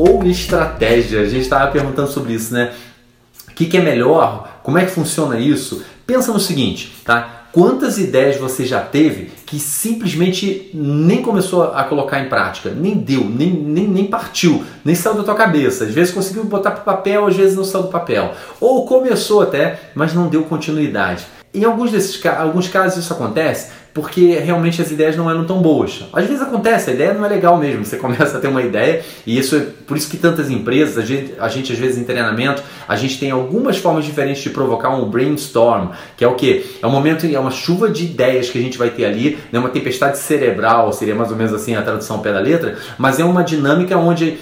ou 0.00 0.24
estratégia? 0.24 1.20
A 1.20 1.26
gente 1.26 1.42
estava 1.42 1.70
perguntando 1.70 2.10
sobre 2.10 2.32
isso, 2.32 2.54
né? 2.54 2.72
O 3.48 3.54
que, 3.54 3.66
que 3.66 3.76
é 3.76 3.80
melhor? 3.80 4.60
Como 4.62 4.78
é 4.78 4.84
que 4.84 4.90
funciona 4.90 5.38
isso? 5.38 5.84
Pensa 6.06 6.32
no 6.32 6.40
seguinte, 6.40 6.96
tá? 7.04 7.36
Quantas 7.52 7.98
ideias 7.98 8.36
você 8.36 8.64
já 8.64 8.80
teve 8.80 9.32
que 9.44 9.58
simplesmente 9.58 10.70
nem 10.72 11.20
começou 11.20 11.64
a 11.64 11.82
colocar 11.82 12.20
em 12.20 12.28
prática, 12.28 12.70
nem 12.70 12.94
deu, 12.94 13.24
nem, 13.24 13.50
nem, 13.50 13.88
nem 13.88 14.04
partiu, 14.06 14.64
nem 14.84 14.94
saiu 14.94 15.16
da 15.16 15.24
tua 15.24 15.34
cabeça? 15.34 15.84
Às 15.84 15.90
vezes 15.90 16.14
conseguiu 16.14 16.44
botar 16.44 16.70
para 16.70 16.82
papel, 16.82 17.26
às 17.26 17.36
vezes 17.36 17.56
não 17.56 17.64
saiu 17.64 17.82
do 17.82 17.88
papel. 17.88 18.32
Ou 18.60 18.86
começou 18.86 19.42
até, 19.42 19.80
mas 19.94 20.14
não 20.14 20.28
deu 20.28 20.44
continuidade. 20.44 21.26
Em 21.52 21.64
alguns 21.64 21.90
desses 21.90 22.24
alguns 22.26 22.68
casos 22.68 23.04
isso 23.04 23.12
acontece 23.12 23.72
porque 23.92 24.38
realmente 24.38 24.80
as 24.80 24.90
ideias 24.90 25.16
não 25.16 25.30
eram 25.30 25.44
tão 25.44 25.60
boas. 25.60 26.04
Às 26.12 26.26
vezes 26.26 26.42
acontece, 26.42 26.90
a 26.90 26.94
ideia 26.94 27.12
não 27.12 27.24
é 27.24 27.28
legal 27.28 27.56
mesmo. 27.56 27.84
Você 27.84 27.96
começa 27.98 28.38
a 28.38 28.40
ter 28.40 28.48
uma 28.48 28.62
ideia 28.62 29.02
e 29.26 29.38
isso 29.38 29.56
é 29.56 29.66
por 29.86 29.96
isso 29.96 30.08
que 30.08 30.16
tantas 30.16 30.50
empresas, 30.50 30.98
a 30.98 31.04
gente, 31.04 31.34
a 31.38 31.48
gente 31.48 31.72
às 31.72 31.78
vezes 31.78 31.98
em 31.98 32.04
treinamento, 32.04 32.62
a 32.86 32.96
gente 32.96 33.18
tem 33.18 33.30
algumas 33.30 33.78
formas 33.78 34.04
diferentes 34.04 34.42
de 34.42 34.50
provocar 34.50 34.90
um 34.90 35.08
brainstorm, 35.08 35.88
que 36.16 36.24
é 36.24 36.28
o 36.28 36.34
que? 36.34 36.64
É 36.80 36.86
um 36.86 36.90
momento, 36.90 37.26
é 37.26 37.38
uma 37.38 37.50
chuva 37.50 37.88
de 37.88 38.04
ideias 38.04 38.50
que 38.50 38.58
a 38.58 38.62
gente 38.62 38.78
vai 38.78 38.90
ter 38.90 39.04
ali, 39.04 39.38
né? 39.50 39.58
uma 39.58 39.68
tempestade 39.68 40.18
cerebral, 40.18 40.92
seria 40.92 41.14
mais 41.14 41.30
ou 41.30 41.36
menos 41.36 41.52
assim 41.52 41.74
a 41.74 41.82
tradução 41.82 42.20
pé 42.20 42.32
da 42.32 42.40
letra, 42.40 42.76
mas 42.98 43.18
é 43.18 43.24
uma 43.24 43.42
dinâmica 43.42 43.96
onde 43.96 44.38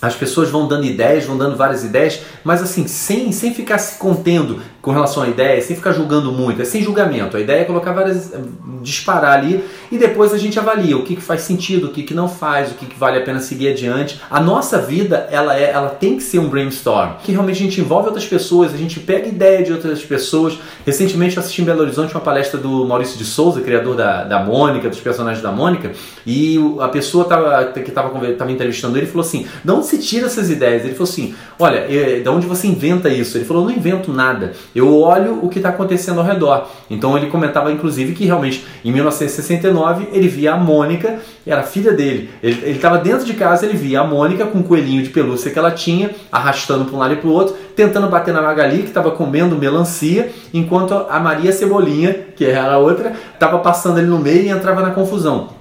as 0.00 0.14
pessoas 0.14 0.48
vão 0.48 0.68
dando 0.68 0.84
ideias, 0.84 1.24
vão 1.24 1.36
dando 1.36 1.56
várias 1.56 1.82
ideias, 1.82 2.20
mas 2.44 2.62
assim, 2.62 2.86
sem, 2.86 3.32
sem 3.32 3.52
ficar 3.52 3.78
se 3.78 3.98
contendo 3.98 4.60
com 4.80 4.92
relação 4.92 5.24
à 5.24 5.28
ideia, 5.28 5.60
sem 5.60 5.74
ficar 5.74 5.92
julgando 5.92 6.30
muito, 6.30 6.62
é 6.62 6.64
sem 6.64 6.82
julgamento. 6.82 7.36
A 7.36 7.40
ideia 7.40 7.62
é 7.62 7.64
colocar 7.64 7.92
várias. 7.92 8.32
disparar 8.80 9.38
ali 9.38 9.64
e 9.90 9.98
depois 9.98 10.32
a 10.32 10.38
gente 10.38 10.58
avalia 10.58 10.96
o 10.96 11.02
que, 11.02 11.16
que 11.16 11.22
faz 11.22 11.42
sentido, 11.42 11.88
o 11.88 11.90
que, 11.90 12.04
que 12.04 12.14
não 12.14 12.28
faz, 12.28 12.70
o 12.70 12.74
que, 12.74 12.86
que 12.86 12.98
vale 12.98 13.18
a 13.18 13.22
pena 13.22 13.40
seguir 13.40 13.68
adiante. 13.68 14.20
A 14.30 14.40
nossa 14.40 14.78
vida, 14.78 15.28
ela, 15.30 15.58
é, 15.58 15.70
ela 15.70 15.88
tem 15.88 16.16
que 16.16 16.22
ser 16.22 16.38
um 16.38 16.48
brainstorm, 16.48 17.14
que 17.24 17.32
realmente 17.32 17.56
a 17.56 17.64
gente 17.64 17.80
envolve 17.80 18.06
outras 18.06 18.26
pessoas, 18.26 18.72
a 18.72 18.76
gente 18.76 19.00
pega 19.00 19.26
ideia 19.26 19.64
de 19.64 19.72
outras 19.72 20.02
pessoas. 20.04 20.58
Recentemente 20.86 21.36
eu 21.36 21.42
assisti 21.42 21.60
em 21.60 21.64
Belo 21.64 21.80
Horizonte 21.80 22.14
uma 22.14 22.20
palestra 22.20 22.58
do 22.58 22.86
Maurício 22.86 23.18
de 23.18 23.24
Souza, 23.24 23.60
criador 23.60 23.96
da, 23.96 24.22
da 24.22 24.44
Mônica, 24.44 24.88
dos 24.88 25.00
personagens 25.00 25.42
da 25.42 25.50
Mônica, 25.50 25.92
e 26.24 26.56
a 26.80 26.88
pessoa 26.88 27.24
tava, 27.24 27.64
que 27.72 27.80
estava 27.80 28.52
entrevistando 28.52 28.96
ele 28.96 29.06
falou 29.06 29.26
assim: 29.26 29.46
de 29.64 29.87
você 29.88 29.98
tira 29.98 30.26
essas 30.26 30.50
ideias? 30.50 30.84
Ele 30.84 30.94
falou 30.94 31.08
assim: 31.08 31.34
olha, 31.58 31.78
é, 31.88 32.20
de 32.20 32.28
onde 32.28 32.46
você 32.46 32.66
inventa 32.66 33.08
isso? 33.08 33.36
Ele 33.36 33.44
falou: 33.44 33.64
não 33.64 33.70
invento 33.70 34.12
nada 34.12 34.52
eu 34.74 34.94
olho 34.96 35.40
o 35.42 35.48
que 35.48 35.58
está 35.58 35.70
acontecendo 35.70 36.20
ao 36.20 36.26
redor. 36.26 36.68
Então 36.88 37.16
ele 37.16 37.26
comentava 37.26 37.72
inclusive 37.72 38.14
que 38.14 38.24
realmente 38.24 38.64
em 38.84 38.92
1969 38.92 40.08
ele 40.12 40.28
via 40.28 40.54
a 40.54 40.56
Mônica, 40.56 41.18
era 41.46 41.62
filha 41.62 41.92
dele. 41.92 42.30
Ele 42.42 42.70
estava 42.70 42.98
dentro 42.98 43.24
de 43.24 43.34
casa, 43.34 43.66
ele 43.66 43.76
via 43.76 44.00
a 44.00 44.04
Mônica 44.04 44.46
com 44.46 44.60
o 44.60 44.62
coelhinho 44.62 45.02
de 45.02 45.10
pelúcia 45.10 45.50
que 45.50 45.58
ela 45.58 45.70
tinha, 45.70 46.10
arrastando 46.30 46.84
para 46.84 46.94
um 46.94 46.98
lado 46.98 47.14
e 47.14 47.16
para 47.16 47.28
o 47.28 47.32
outro, 47.32 47.56
tentando 47.74 48.08
bater 48.08 48.32
na 48.32 48.42
Magali, 48.42 48.82
que 48.82 48.88
estava 48.88 49.10
comendo 49.10 49.56
melancia, 49.56 50.30
enquanto 50.52 50.94
a 50.94 51.18
Maria 51.18 51.52
Cebolinha, 51.52 52.14
que 52.36 52.44
era 52.44 52.74
a 52.74 52.78
outra, 52.78 53.12
estava 53.32 53.58
passando 53.58 53.98
ali 53.98 54.06
no 54.06 54.18
meio 54.18 54.42
e 54.42 54.48
entrava 54.48 54.80
na 54.80 54.90
confusão 54.90 55.57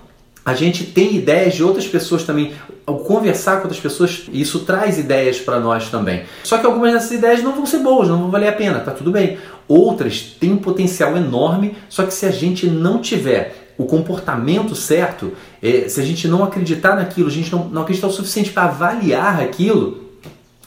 a 0.48 0.54
gente 0.54 0.86
tem 0.86 1.14
ideias 1.14 1.56
de 1.56 1.62
outras 1.62 1.86
pessoas 1.86 2.24
também. 2.24 2.54
Ao 2.86 3.00
conversar 3.00 3.58
com 3.58 3.64
outras 3.64 3.82
pessoas, 3.82 4.24
isso 4.32 4.62
traz 4.62 4.98
ideias 4.98 5.42
para 5.42 5.60
nós 5.60 5.90
também. 5.90 6.24
Só 6.42 6.58
que 6.58 6.66
algumas 6.66 6.94
dessas 6.94 7.12
ideias 7.12 7.44
não 7.44 7.52
vão 7.52 7.66
ser 7.66 7.80
boas, 7.80 8.08
não 8.08 8.18
vão 8.18 8.32
valer 8.32 8.48
a 8.48 8.54
pena, 8.54 8.80
tá 8.80 8.92
tudo 8.92 9.12
bem. 9.12 9.38
Outras 9.68 10.22
têm 10.22 10.54
um 10.54 10.58
potencial 10.58 11.18
enorme, 11.18 11.76
só 11.90 12.06
que 12.06 12.14
se 12.14 12.26
a 12.26 12.32
gente 12.32 12.66
não 12.66 13.02
tiver 13.02 13.74
o 13.78 13.84
comportamento 13.84 14.74
certo, 14.74 15.34
é, 15.62 15.90
se 15.90 16.00
a 16.00 16.06
gente 16.06 16.30
não 16.30 16.46
acreditar 16.46 16.96
naquilo, 16.96 17.28
a 17.28 17.32
gente 17.32 17.52
não, 17.52 17.66
não 17.68 17.82
acreditar 17.82 18.08
o 18.08 18.12
suficiente 18.12 18.50
para 18.50 18.70
avaliar 18.70 19.42
aquilo, 19.42 20.02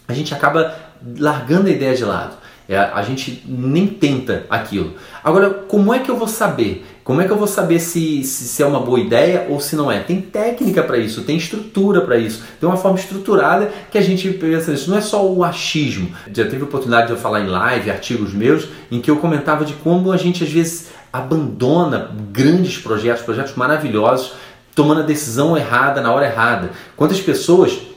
a 0.07 0.13
gente 0.13 0.35
acaba 0.35 0.77
largando 1.19 1.69
a 1.69 1.71
ideia 1.71 1.97
de 1.97 2.05
lado. 2.05 2.37
É, 2.71 2.79
a 2.79 3.03
gente 3.03 3.43
nem 3.49 3.85
tenta 3.85 4.47
aquilo. 4.49 4.95
Agora, 5.25 5.51
como 5.51 5.93
é 5.93 5.99
que 5.99 6.09
eu 6.09 6.17
vou 6.17 6.29
saber? 6.29 6.87
Como 7.03 7.21
é 7.21 7.25
que 7.25 7.33
eu 7.33 7.37
vou 7.37 7.49
saber 7.49 7.81
se, 7.81 8.23
se, 8.23 8.45
se 8.45 8.63
é 8.63 8.67
uma 8.67 8.79
boa 8.79 9.01
ideia 9.01 9.49
ou 9.49 9.59
se 9.59 9.75
não 9.75 9.91
é? 9.91 9.99
Tem 9.99 10.21
técnica 10.21 10.81
para 10.85 10.97
isso, 10.97 11.23
tem 11.23 11.37
estrutura 11.37 12.03
para 12.03 12.17
isso, 12.17 12.45
tem 12.61 12.69
uma 12.69 12.77
forma 12.77 12.97
estruturada 12.97 13.73
que 13.91 13.99
a 13.99 14.01
gente 14.01 14.31
pensa 14.31 14.71
nisso. 14.71 14.89
Não 14.89 14.97
é 14.97 15.01
só 15.01 15.27
o 15.27 15.43
achismo. 15.43 16.13
Já 16.33 16.45
teve 16.45 16.63
oportunidade 16.63 17.09
de 17.09 17.13
eu 17.15 17.19
falar 17.19 17.41
em 17.41 17.49
live, 17.49 17.91
artigos 17.91 18.33
meus, 18.33 18.69
em 18.89 19.01
que 19.01 19.11
eu 19.11 19.17
comentava 19.17 19.65
de 19.65 19.73
como 19.73 20.13
a 20.13 20.17
gente 20.17 20.45
às 20.45 20.51
vezes 20.53 20.91
abandona 21.13 22.13
grandes 22.31 22.79
projetos, 22.79 23.25
projetos 23.25 23.57
maravilhosos, 23.57 24.35
tomando 24.77 25.01
a 25.01 25.05
decisão 25.05 25.57
errada 25.57 26.01
na 26.01 26.13
hora 26.13 26.27
errada. 26.27 26.71
Quantas 26.97 27.21
pessoas 27.21 27.90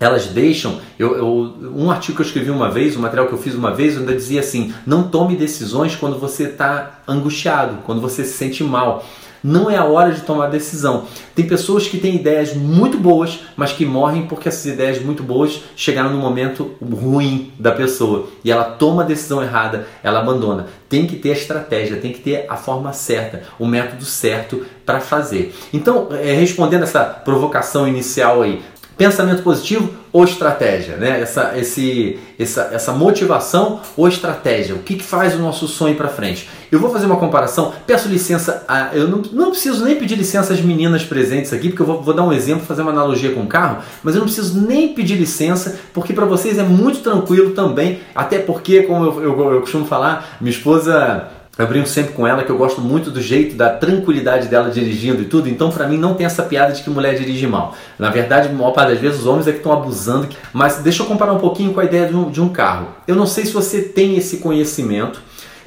elas 0.00 0.26
deixam. 0.26 0.80
Eu, 0.98 1.16
eu, 1.16 1.54
um 1.74 1.90
artigo 1.90 2.16
que 2.16 2.22
eu 2.22 2.26
escrevi 2.26 2.50
uma 2.50 2.70
vez, 2.70 2.96
um 2.96 3.00
material 3.00 3.26
que 3.26 3.32
eu 3.32 3.38
fiz 3.38 3.54
uma 3.54 3.72
vez, 3.74 3.94
eu 3.94 4.00
ainda 4.00 4.14
dizia 4.14 4.40
assim: 4.40 4.72
não 4.86 5.04
tome 5.04 5.36
decisões 5.36 5.96
quando 5.96 6.18
você 6.18 6.44
está 6.44 7.00
angustiado, 7.06 7.78
quando 7.84 8.00
você 8.00 8.24
se 8.24 8.36
sente 8.36 8.62
mal. 8.62 9.04
Não 9.42 9.70
é 9.70 9.76
a 9.76 9.84
hora 9.84 10.12
de 10.12 10.22
tomar 10.22 10.48
decisão. 10.48 11.04
Tem 11.34 11.46
pessoas 11.46 11.86
que 11.86 11.98
têm 11.98 12.16
ideias 12.16 12.54
muito 12.54 12.98
boas, 12.98 13.40
mas 13.56 13.72
que 13.72 13.86
morrem 13.86 14.26
porque 14.26 14.48
essas 14.48 14.66
ideias 14.66 15.00
muito 15.00 15.22
boas 15.22 15.62
chegaram 15.76 16.10
no 16.10 16.18
momento 16.18 16.74
ruim 16.82 17.52
da 17.58 17.70
pessoa 17.70 18.28
e 18.42 18.50
ela 18.50 18.64
toma 18.64 19.02
a 19.02 19.06
decisão 19.06 19.42
errada, 19.42 19.86
ela 20.02 20.18
abandona. 20.18 20.66
Tem 20.88 21.06
que 21.06 21.16
ter 21.16 21.30
a 21.30 21.34
estratégia, 21.34 21.98
tem 21.98 22.12
que 22.12 22.20
ter 22.20 22.46
a 22.48 22.56
forma 22.56 22.92
certa, 22.92 23.44
o 23.58 23.66
método 23.66 24.04
certo 24.04 24.66
para 24.84 25.00
fazer. 25.00 25.54
Então, 25.72 26.08
é, 26.10 26.32
respondendo 26.32 26.82
essa 26.82 27.04
provocação 27.04 27.86
inicial 27.86 28.42
aí, 28.42 28.60
pensamento 28.98 29.44
positivo 29.44 29.90
ou 30.12 30.24
estratégia, 30.24 30.96
né? 30.96 31.20
Essa, 31.20 31.56
esse, 31.56 32.18
essa, 32.38 32.70
essa 32.72 32.92
motivação 32.92 33.80
ou 33.96 34.08
estratégia, 34.08 34.74
o 34.74 34.80
que, 34.80 34.96
que 34.96 35.04
faz 35.04 35.34
o 35.34 35.38
nosso 35.38 35.68
sonho 35.68 35.94
para 35.94 36.08
frente? 36.08 36.48
Eu 36.72 36.80
vou 36.80 36.90
fazer 36.90 37.06
uma 37.06 37.16
comparação, 37.16 37.72
peço 37.86 38.08
licença, 38.08 38.64
a, 38.66 38.90
eu 38.92 39.06
não, 39.06 39.22
não 39.32 39.50
preciso 39.50 39.84
nem 39.84 39.94
pedir 39.96 40.16
licença 40.16 40.52
às 40.52 40.60
meninas 40.60 41.04
presentes 41.04 41.52
aqui, 41.52 41.68
porque 41.68 41.82
eu 41.82 41.86
vou, 41.86 42.02
vou 42.02 42.12
dar 42.12 42.24
um 42.24 42.32
exemplo, 42.32 42.66
fazer 42.66 42.82
uma 42.82 42.90
analogia 42.90 43.30
com 43.32 43.42
o 43.42 43.46
carro, 43.46 43.82
mas 44.02 44.14
eu 44.14 44.18
não 44.20 44.26
preciso 44.26 44.60
nem 44.60 44.92
pedir 44.92 45.14
licença, 45.14 45.78
porque 45.94 46.12
para 46.12 46.26
vocês 46.26 46.58
é 46.58 46.64
muito 46.64 46.98
tranquilo 47.00 47.50
também, 47.50 48.00
até 48.14 48.40
porque, 48.40 48.82
como 48.82 49.04
eu, 49.04 49.22
eu, 49.22 49.52
eu 49.52 49.60
costumo 49.60 49.86
falar, 49.86 50.38
minha 50.40 50.50
esposa 50.50 51.28
eu 51.58 51.66
brinco 51.66 51.88
sempre 51.88 52.12
com 52.12 52.24
ela 52.24 52.44
que 52.44 52.50
eu 52.50 52.56
gosto 52.56 52.80
muito 52.80 53.10
do 53.10 53.20
jeito, 53.20 53.56
da 53.56 53.68
tranquilidade 53.70 54.46
dela 54.46 54.70
dirigindo 54.70 55.22
e 55.22 55.24
tudo, 55.24 55.48
então 55.48 55.70
para 55.70 55.88
mim 55.88 55.98
não 55.98 56.14
tem 56.14 56.24
essa 56.24 56.44
piada 56.44 56.72
de 56.72 56.82
que 56.82 56.88
mulher 56.88 57.16
dirige 57.16 57.46
mal. 57.48 57.74
Na 57.98 58.10
verdade, 58.10 58.48
a 58.48 58.52
maior 58.52 58.70
parte 58.70 58.92
das 58.92 59.00
vezes 59.00 59.20
os 59.20 59.26
homens 59.26 59.48
é 59.48 59.50
que 59.50 59.58
estão 59.58 59.72
abusando. 59.72 60.28
Mas 60.52 60.76
deixa 60.76 61.02
eu 61.02 61.06
comparar 61.06 61.32
um 61.32 61.38
pouquinho 61.38 61.74
com 61.74 61.80
a 61.80 61.84
ideia 61.84 62.06
de 62.06 62.14
um, 62.14 62.30
de 62.30 62.40
um 62.40 62.48
carro. 62.48 62.88
Eu 63.08 63.16
não 63.16 63.26
sei 63.26 63.44
se 63.44 63.52
você 63.52 63.82
tem 63.82 64.16
esse 64.16 64.36
conhecimento, 64.36 65.20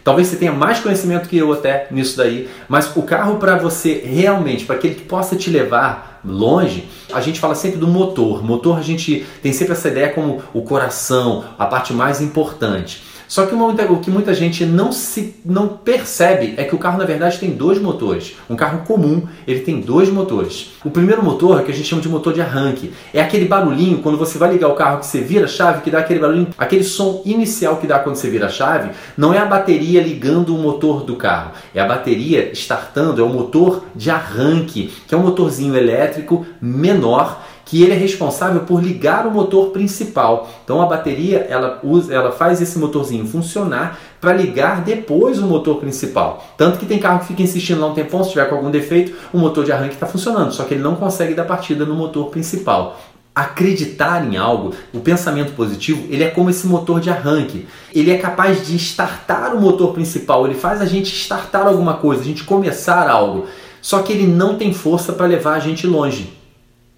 Talvez 0.03 0.29
você 0.29 0.35
tenha 0.35 0.51
mais 0.51 0.79
conhecimento 0.79 1.29
que 1.29 1.38
eu 1.38 1.53
até 1.53 1.88
nisso 1.91 2.17
daí, 2.17 2.49
mas 2.67 2.91
o 2.95 3.03
carro 3.03 3.35
para 3.35 3.55
você 3.55 4.01
realmente, 4.03 4.65
para 4.65 4.75
que 4.77 4.87
ele 4.87 4.95
possa 5.01 5.35
te 5.35 5.49
levar 5.49 6.19
longe, 6.25 6.89
a 7.13 7.21
gente 7.21 7.39
fala 7.39 7.53
sempre 7.53 7.77
do 7.77 7.87
motor. 7.87 8.44
Motor 8.44 8.79
a 8.79 8.81
gente 8.81 9.25
tem 9.44 9.53
sempre 9.53 9.73
essa 9.73 9.89
ideia 9.89 10.09
como 10.09 10.41
o 10.53 10.63
coração, 10.63 11.44
a 11.57 11.67
parte 11.67 11.94
mais 11.94 12.19
importante. 12.19 13.03
Só 13.31 13.45
que 13.45 13.56
o 13.56 14.00
que 14.01 14.12
muita 14.12 14.33
gente 14.33 14.66
não 14.66 14.92
se 14.92 15.36
não 15.45 15.66
percebe 15.66 16.54
é 16.57 16.66
que 16.66 16.75
o 16.75 16.78
carro 16.78 16.98
na 16.98 17.06
verdade 17.06 17.39
tem 17.39 17.51
dois 17.51 17.80
motores. 17.80 18.36
Um 18.50 18.57
carro 18.57 18.83
comum 18.86 19.24
ele 19.48 19.62
tem 19.62 19.80
dois 19.80 20.10
motores. 20.10 20.72
O 20.83 20.89
primeiro 20.89 21.24
motor 21.24 21.63
que 21.63 21.72
a 21.72 21.74
gente 21.74 21.88
chama 21.88 22.01
de 22.01 22.10
motor 22.10 22.33
de 22.33 22.42
arranque 22.42 22.92
é 23.13 23.22
aquele 23.22 23.45
barulhinho 23.45 24.00
quando 24.00 24.18
você 24.18 24.38
vai 24.38 24.51
ligar 24.51 24.68
o 24.68 24.75
carro 24.75 25.00
que 25.00 25.06
você 25.06 25.22
vira 25.22 25.45
a 25.45 25.48
chave 25.48 25.81
que 25.81 25.89
dá 25.89 26.00
aquele 26.00 26.19
barulhinho, 26.19 26.50
aquele 26.57 26.83
som 26.83 27.22
inicial 27.24 27.78
que 27.78 27.88
dá 27.88 28.00
quando 28.00 28.18
você 28.18 28.30
vira 28.30 28.48
a 28.48 28.50
chave. 28.50 28.89
Não 29.16 29.33
é 29.33 29.38
a 29.38 29.45
bateria 29.45 30.01
ligando 30.01 30.54
o 30.54 30.57
motor 30.57 31.06
do 31.06 31.16
carro, 31.16 31.54
é 31.74 31.80
a 31.80 31.86
bateria 31.86 32.51
startando, 32.51 33.22
é 33.22 33.24
o 33.24 33.30
motor 33.30 33.86
de 33.95 34.12
arranque, 34.12 34.92
que 35.07 35.16
é 35.16 35.18
um 35.18 35.22
motorzinho 35.22 35.74
elétrico 35.78 36.45
menor 36.62 37.42
que 37.71 37.81
ele 37.81 37.94
é 37.94 37.95
responsável 37.95 38.63
por 38.63 38.83
ligar 38.83 39.25
o 39.25 39.31
motor 39.31 39.69
principal. 39.69 40.50
Então 40.62 40.81
a 40.81 40.85
bateria 40.85 41.47
ela 41.50 41.79
usa, 41.81 42.13
ela 42.13 42.29
faz 42.29 42.62
esse 42.62 42.77
motorzinho 42.77 43.25
funcionar 43.25 43.97
para 44.19 44.33
ligar 44.33 44.81
depois 44.81 45.39
o 45.39 45.47
motor 45.47 45.77
principal. 45.77 46.45
Tanto 46.57 46.77
que 46.77 46.85
tem 46.85 47.00
carro 47.00 47.21
que 47.21 47.27
fica 47.27 47.41
insistindo 47.41 47.79
lá 47.79 47.88
um 47.88 47.94
tempão, 47.94 48.25
se 48.25 48.31
tiver 48.31 48.44
com 48.50 48.56
algum 48.56 48.69
defeito, 48.69 49.13
o 49.31 49.38
motor 49.38 49.63
de 49.63 49.71
arranque 49.71 49.94
está 49.94 50.06
funcionando, 50.06 50.51
só 50.51 50.65
que 50.65 50.73
ele 50.73 50.83
não 50.83 50.97
consegue 50.97 51.33
dar 51.33 51.45
partida 51.45 51.85
no 51.85 51.95
motor 51.95 52.25
principal. 52.25 53.00
Acreditar 53.33 54.29
em 54.29 54.35
algo, 54.35 54.73
o 54.94 55.00
pensamento 55.00 55.53
positivo, 55.53 56.06
ele 56.09 56.25
é 56.25 56.29
como 56.29 56.50
esse 56.50 56.68
motor 56.68 57.00
de 57.00 57.09
arranque. 57.09 57.68
Ele 57.95 58.12
é 58.12 58.18
capaz 58.18 58.68
de 58.68 58.75
startar 58.75 59.56
o 59.56 59.62
motor 59.62 59.94
principal, 59.94 60.45
ele 60.45 60.56
faz 60.56 60.81
a 60.81 60.85
gente 60.85 61.15
startar 61.15 61.68
alguma 61.68 61.94
coisa, 61.94 62.21
a 62.21 62.25
gente 62.25 62.44
começar 62.44 63.09
algo. 63.09 63.45
Só 63.81 64.00
que 64.01 64.12
ele 64.12 64.27
não 64.27 64.57
tem 64.57 64.73
força 64.73 65.13
para 65.13 65.25
levar 65.25 65.53
a 65.53 65.59
gente 65.59 65.88
longe 65.88 66.40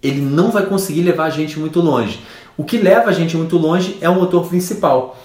ele 0.03 0.19
não 0.19 0.51
vai 0.51 0.65
conseguir 0.65 1.01
levar 1.01 1.25
a 1.25 1.29
gente 1.29 1.57
muito 1.57 1.79
longe. 1.79 2.19
O 2.57 2.63
que 2.63 2.77
leva 2.77 3.09
a 3.09 3.13
gente 3.13 3.37
muito 3.37 3.57
longe 3.57 3.97
é 4.01 4.09
o 4.09 4.15
motor 4.15 4.47
principal. 4.47 5.17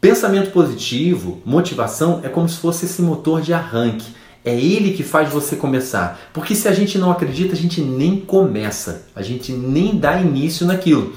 Pensamento 0.00 0.52
positivo, 0.52 1.40
motivação 1.44 2.20
é 2.22 2.28
como 2.28 2.48
se 2.48 2.58
fosse 2.58 2.84
esse 2.84 3.00
motor 3.00 3.40
de 3.40 3.54
arranque. 3.54 4.14
É 4.44 4.54
ele 4.54 4.92
que 4.92 5.02
faz 5.02 5.32
você 5.32 5.56
começar. 5.56 6.20
Porque 6.32 6.54
se 6.54 6.68
a 6.68 6.72
gente 6.72 6.98
não 6.98 7.10
acredita, 7.10 7.54
a 7.54 7.56
gente 7.56 7.80
nem 7.80 8.20
começa, 8.20 9.06
a 9.16 9.22
gente 9.22 9.50
nem 9.50 9.96
dá 9.96 10.20
início 10.20 10.64
naquilo. 10.66 11.14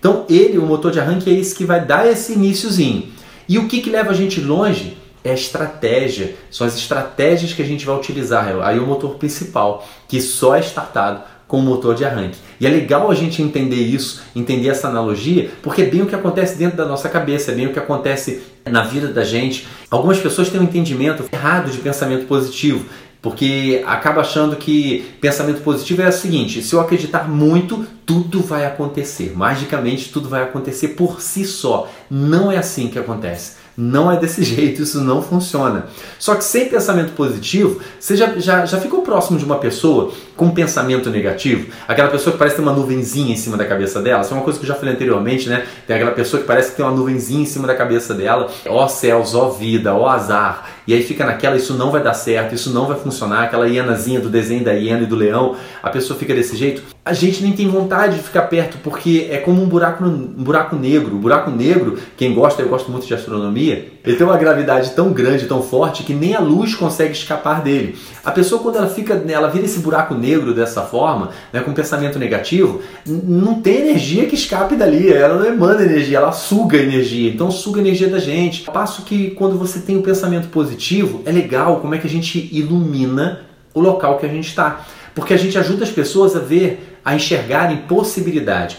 Então, 0.00 0.24
ele, 0.28 0.58
o 0.58 0.66
motor 0.66 0.90
de 0.90 0.98
arranque, 0.98 1.30
é 1.30 1.34
esse 1.34 1.54
que 1.54 1.64
vai 1.64 1.84
dar 1.84 2.10
esse 2.10 2.32
iníciozinho. 2.32 3.12
E 3.48 3.56
o 3.58 3.68
que, 3.68 3.80
que 3.80 3.90
leva 3.90 4.10
a 4.10 4.14
gente 4.14 4.40
longe? 4.40 4.96
É 5.22 5.30
a 5.30 5.34
estratégia. 5.34 6.34
São 6.50 6.66
as 6.66 6.74
estratégias 6.74 7.52
que 7.52 7.62
a 7.62 7.64
gente 7.64 7.86
vai 7.86 7.96
utilizar. 7.96 8.48
Aí 8.62 8.80
o 8.80 8.86
motor 8.86 9.14
principal, 9.14 9.86
que 10.08 10.20
só 10.20 10.56
é 10.56 10.60
startado 10.60 11.22
com 11.52 11.58
o 11.58 11.62
motor 11.62 11.94
de 11.94 12.02
arranque. 12.02 12.38
E 12.58 12.66
é 12.66 12.70
legal 12.70 13.10
a 13.10 13.14
gente 13.14 13.42
entender 13.42 13.76
isso, 13.76 14.22
entender 14.34 14.70
essa 14.70 14.88
analogia, 14.88 15.50
porque 15.60 15.82
é 15.82 15.84
bem 15.84 16.00
o 16.00 16.06
que 16.06 16.14
acontece 16.14 16.56
dentro 16.56 16.78
da 16.78 16.86
nossa 16.86 17.10
cabeça, 17.10 17.52
é 17.52 17.54
bem 17.54 17.66
o 17.66 17.74
que 17.74 17.78
acontece 17.78 18.40
na 18.64 18.84
vida 18.84 19.08
da 19.08 19.22
gente. 19.22 19.68
Algumas 19.90 20.16
pessoas 20.16 20.48
têm 20.48 20.58
um 20.58 20.64
entendimento 20.64 21.22
errado 21.30 21.70
de 21.70 21.76
pensamento 21.76 22.26
positivo. 22.26 22.86
Porque 23.20 23.84
acaba 23.86 24.22
achando 24.22 24.56
que 24.56 25.04
pensamento 25.20 25.60
positivo 25.60 26.00
é 26.00 26.08
o 26.08 26.12
seguinte: 26.12 26.62
se 26.62 26.74
eu 26.74 26.80
acreditar 26.80 27.28
muito, 27.28 27.86
tudo 28.06 28.40
vai 28.40 28.64
acontecer. 28.64 29.32
Magicamente, 29.36 30.10
tudo 30.10 30.30
vai 30.30 30.42
acontecer 30.42 30.88
por 30.88 31.20
si 31.20 31.44
só. 31.44 31.88
Não 32.10 32.50
é 32.50 32.56
assim 32.56 32.88
que 32.88 32.98
acontece. 32.98 33.61
Não 33.76 34.10
é 34.10 34.16
desse 34.16 34.42
jeito, 34.44 34.82
isso 34.82 35.00
não 35.00 35.22
funciona. 35.22 35.86
Só 36.18 36.34
que 36.34 36.44
sem 36.44 36.68
pensamento 36.68 37.12
positivo, 37.12 37.80
você 37.98 38.16
já, 38.16 38.38
já, 38.38 38.66
já 38.66 38.78
ficou 38.78 39.02
próximo 39.02 39.38
de 39.38 39.44
uma 39.44 39.56
pessoa 39.56 40.12
com 40.36 40.50
pensamento 40.50 41.10
negativo? 41.10 41.70
Aquela 41.88 42.08
pessoa 42.08 42.32
que 42.32 42.38
parece 42.38 42.56
ter 42.56 42.62
uma 42.62 42.72
nuvenzinha 42.72 43.32
em 43.32 43.36
cima 43.36 43.56
da 43.56 43.64
cabeça 43.64 44.00
dela? 44.00 44.22
Isso 44.22 44.32
é 44.32 44.36
uma 44.36 44.44
coisa 44.44 44.58
que 44.58 44.64
eu 44.64 44.68
já 44.68 44.74
falei 44.74 44.94
anteriormente, 44.94 45.48
né? 45.48 45.66
Tem 45.86 45.96
aquela 45.96 46.12
pessoa 46.12 46.40
que 46.40 46.46
parece 46.46 46.70
que 46.70 46.76
tem 46.76 46.84
uma 46.84 46.94
nuvenzinha 46.94 47.42
em 47.42 47.46
cima 47.46 47.66
da 47.66 47.74
cabeça 47.74 48.14
dela. 48.14 48.50
Ó 48.68 48.86
céus, 48.88 49.34
ó 49.34 49.48
vida, 49.48 49.94
ó 49.94 50.08
azar. 50.08 50.70
E 50.86 50.92
aí 50.92 51.02
fica 51.02 51.24
naquela, 51.24 51.56
isso 51.56 51.74
não 51.74 51.90
vai 51.90 52.02
dar 52.02 52.14
certo, 52.14 52.54
isso 52.54 52.70
não 52.70 52.86
vai 52.86 52.98
funcionar. 52.98 53.44
Aquela 53.44 53.68
hienazinha 53.68 54.20
do 54.20 54.28
desenho 54.28 54.64
da 54.64 54.72
hiena 54.72 55.02
e 55.02 55.06
do 55.06 55.16
leão, 55.16 55.56
a 55.82 55.90
pessoa 55.90 56.18
fica 56.18 56.34
desse 56.34 56.56
jeito. 56.56 56.91
A 57.04 57.12
gente 57.12 57.42
nem 57.42 57.50
tem 57.50 57.66
vontade 57.66 58.16
de 58.16 58.22
ficar 58.22 58.42
perto, 58.42 58.78
porque 58.78 59.26
é 59.28 59.38
como 59.38 59.60
um 59.60 59.66
buraco, 59.66 60.04
um 60.04 60.44
buraco 60.44 60.76
negro. 60.76 61.16
O 61.16 61.18
buraco 61.18 61.50
negro, 61.50 61.98
quem 62.16 62.32
gosta, 62.32 62.62
eu 62.62 62.68
gosto 62.68 62.92
muito 62.92 63.08
de 63.08 63.12
astronomia, 63.12 63.88
ele 64.04 64.16
tem 64.16 64.24
uma 64.24 64.36
gravidade 64.36 64.90
tão 64.90 65.12
grande, 65.12 65.46
tão 65.46 65.60
forte, 65.60 66.04
que 66.04 66.14
nem 66.14 66.36
a 66.36 66.38
luz 66.38 66.76
consegue 66.76 67.10
escapar 67.10 67.60
dele. 67.60 67.96
A 68.24 68.30
pessoa, 68.30 68.62
quando 68.62 68.76
ela 68.76 68.86
fica, 68.86 69.20
ela 69.28 69.48
vira 69.48 69.64
esse 69.64 69.80
buraco 69.80 70.14
negro 70.14 70.54
dessa 70.54 70.82
forma, 70.82 71.30
né, 71.52 71.58
com 71.58 71.72
pensamento 71.72 72.20
negativo, 72.20 72.80
não 73.04 73.60
tem 73.60 73.78
energia 73.78 74.26
que 74.26 74.36
escape 74.36 74.76
dali. 74.76 75.12
Ela 75.12 75.34
não 75.40 75.46
emana 75.46 75.82
energia, 75.82 76.18
ela 76.18 76.30
suga 76.30 76.76
energia. 76.76 77.28
Então 77.32 77.50
suga 77.50 77.80
energia 77.80 78.08
da 78.08 78.20
gente. 78.20 78.62
Passo 78.70 79.02
que 79.02 79.32
quando 79.32 79.58
você 79.58 79.80
tem 79.80 79.96
um 79.96 80.02
pensamento 80.02 80.46
positivo, 80.50 81.20
é 81.26 81.32
legal 81.32 81.80
como 81.80 81.96
é 81.96 81.98
que 81.98 82.06
a 82.06 82.10
gente 82.10 82.48
ilumina 82.52 83.40
o 83.74 83.80
local 83.80 84.18
que 84.18 84.26
a 84.26 84.28
gente 84.28 84.46
está. 84.46 84.86
Porque 85.14 85.34
a 85.34 85.36
gente 85.36 85.58
ajuda 85.58 85.84
as 85.84 85.90
pessoas 85.90 86.34
a 86.34 86.38
ver, 86.38 86.91
a 87.04 87.14
enxergarem 87.14 87.78
possibilidade. 87.88 88.78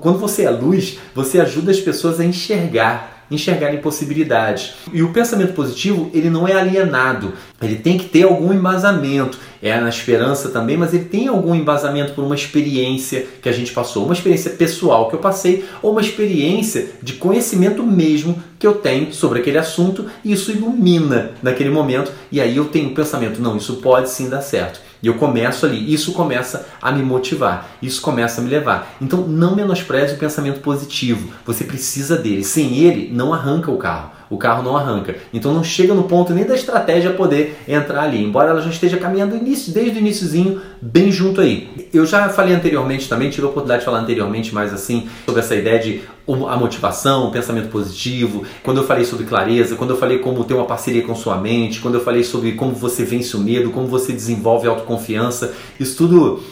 Quando 0.00 0.18
você 0.18 0.44
é 0.44 0.50
luz, 0.50 0.98
você 1.14 1.40
ajuda 1.40 1.70
as 1.70 1.80
pessoas 1.80 2.20
a 2.20 2.24
enxergar 2.24 3.16
enxergarem 3.30 3.80
possibilidades. 3.80 4.74
E 4.92 5.02
o 5.02 5.12
pensamento 5.12 5.52
positivo, 5.52 6.10
ele 6.14 6.30
não 6.30 6.46
é 6.46 6.54
alienado, 6.54 7.32
ele 7.60 7.76
tem 7.76 7.98
que 7.98 8.06
ter 8.06 8.22
algum 8.22 8.52
embasamento. 8.52 9.38
É 9.62 9.80
na 9.80 9.88
esperança 9.88 10.50
também, 10.50 10.76
mas 10.76 10.94
ele 10.94 11.06
tem 11.06 11.26
algum 11.26 11.54
embasamento 11.54 12.12
por 12.12 12.22
uma 12.22 12.34
experiência 12.34 13.26
que 13.42 13.48
a 13.48 13.52
gente 13.52 13.72
passou, 13.72 14.04
uma 14.04 14.14
experiência 14.14 14.52
pessoal 14.52 15.08
que 15.08 15.16
eu 15.16 15.18
passei, 15.18 15.64
ou 15.82 15.92
uma 15.92 16.00
experiência 16.00 16.90
de 17.02 17.14
conhecimento 17.14 17.82
mesmo 17.82 18.40
que 18.58 18.66
eu 18.66 18.74
tenho 18.74 19.12
sobre 19.12 19.40
aquele 19.40 19.58
assunto, 19.58 20.06
e 20.24 20.32
isso 20.32 20.52
ilumina 20.52 21.32
naquele 21.42 21.70
momento, 21.70 22.12
e 22.30 22.40
aí 22.40 22.56
eu 22.56 22.66
tenho 22.66 22.90
o 22.90 22.94
pensamento, 22.94 23.40
não, 23.40 23.56
isso 23.56 23.76
pode 23.76 24.08
sim 24.08 24.28
dar 24.28 24.40
certo. 24.40 24.85
E 25.02 25.06
eu 25.06 25.14
começo 25.14 25.66
ali, 25.66 25.92
isso 25.92 26.12
começa 26.12 26.66
a 26.80 26.90
me 26.90 27.02
motivar, 27.02 27.68
isso 27.82 28.00
começa 28.00 28.40
a 28.40 28.44
me 28.44 28.50
levar. 28.50 28.96
Então 29.00 29.26
não 29.26 29.54
menospreze 29.54 30.14
o 30.14 30.18
pensamento 30.18 30.60
positivo, 30.60 31.30
você 31.44 31.64
precisa 31.64 32.16
dele. 32.16 32.42
Sem 32.42 32.78
ele, 32.78 33.10
não 33.12 33.32
arranca 33.32 33.70
o 33.70 33.76
carro 33.76 34.15
o 34.30 34.36
carro 34.36 34.62
não 34.62 34.76
arranca. 34.76 35.16
Então 35.32 35.52
não 35.52 35.62
chega 35.62 35.94
no 35.94 36.04
ponto 36.04 36.32
nem 36.32 36.44
da 36.44 36.54
estratégia 36.54 37.10
poder 37.10 37.58
entrar 37.66 38.02
ali, 38.02 38.22
embora 38.22 38.50
ela 38.50 38.60
já 38.60 38.70
esteja 38.70 38.96
caminhando 38.96 39.36
início, 39.36 39.72
desde 39.72 39.98
o 39.98 40.00
iníciozinho, 40.00 40.60
bem 40.80 41.10
junto 41.10 41.40
aí. 41.40 41.88
Eu 41.92 42.06
já 42.06 42.28
falei 42.28 42.54
anteriormente 42.54 43.08
também, 43.08 43.30
tive 43.30 43.46
a 43.46 43.50
oportunidade 43.50 43.80
de 43.80 43.84
falar 43.84 44.00
anteriormente 44.00 44.54
mais 44.54 44.72
assim, 44.72 45.08
sobre 45.24 45.40
essa 45.40 45.54
ideia 45.54 45.78
de 45.78 46.02
a 46.48 46.56
motivação, 46.56 47.28
o 47.28 47.30
pensamento 47.30 47.68
positivo, 47.68 48.44
quando 48.64 48.78
eu 48.78 48.84
falei 48.84 49.04
sobre 49.04 49.26
clareza, 49.26 49.76
quando 49.76 49.90
eu 49.90 49.96
falei 49.96 50.18
como 50.18 50.42
ter 50.42 50.54
uma 50.54 50.64
parceria 50.64 51.02
com 51.02 51.14
sua 51.14 51.36
mente, 51.36 51.80
quando 51.80 51.94
eu 51.94 52.00
falei 52.00 52.24
sobre 52.24 52.52
como 52.52 52.72
você 52.72 53.04
vence 53.04 53.36
o 53.36 53.40
medo, 53.40 53.70
como 53.70 53.86
você 53.86 54.12
desenvolve 54.12 54.66
autoconfiança, 54.66 55.54
isso 55.78 55.96
tudo 55.96 56.42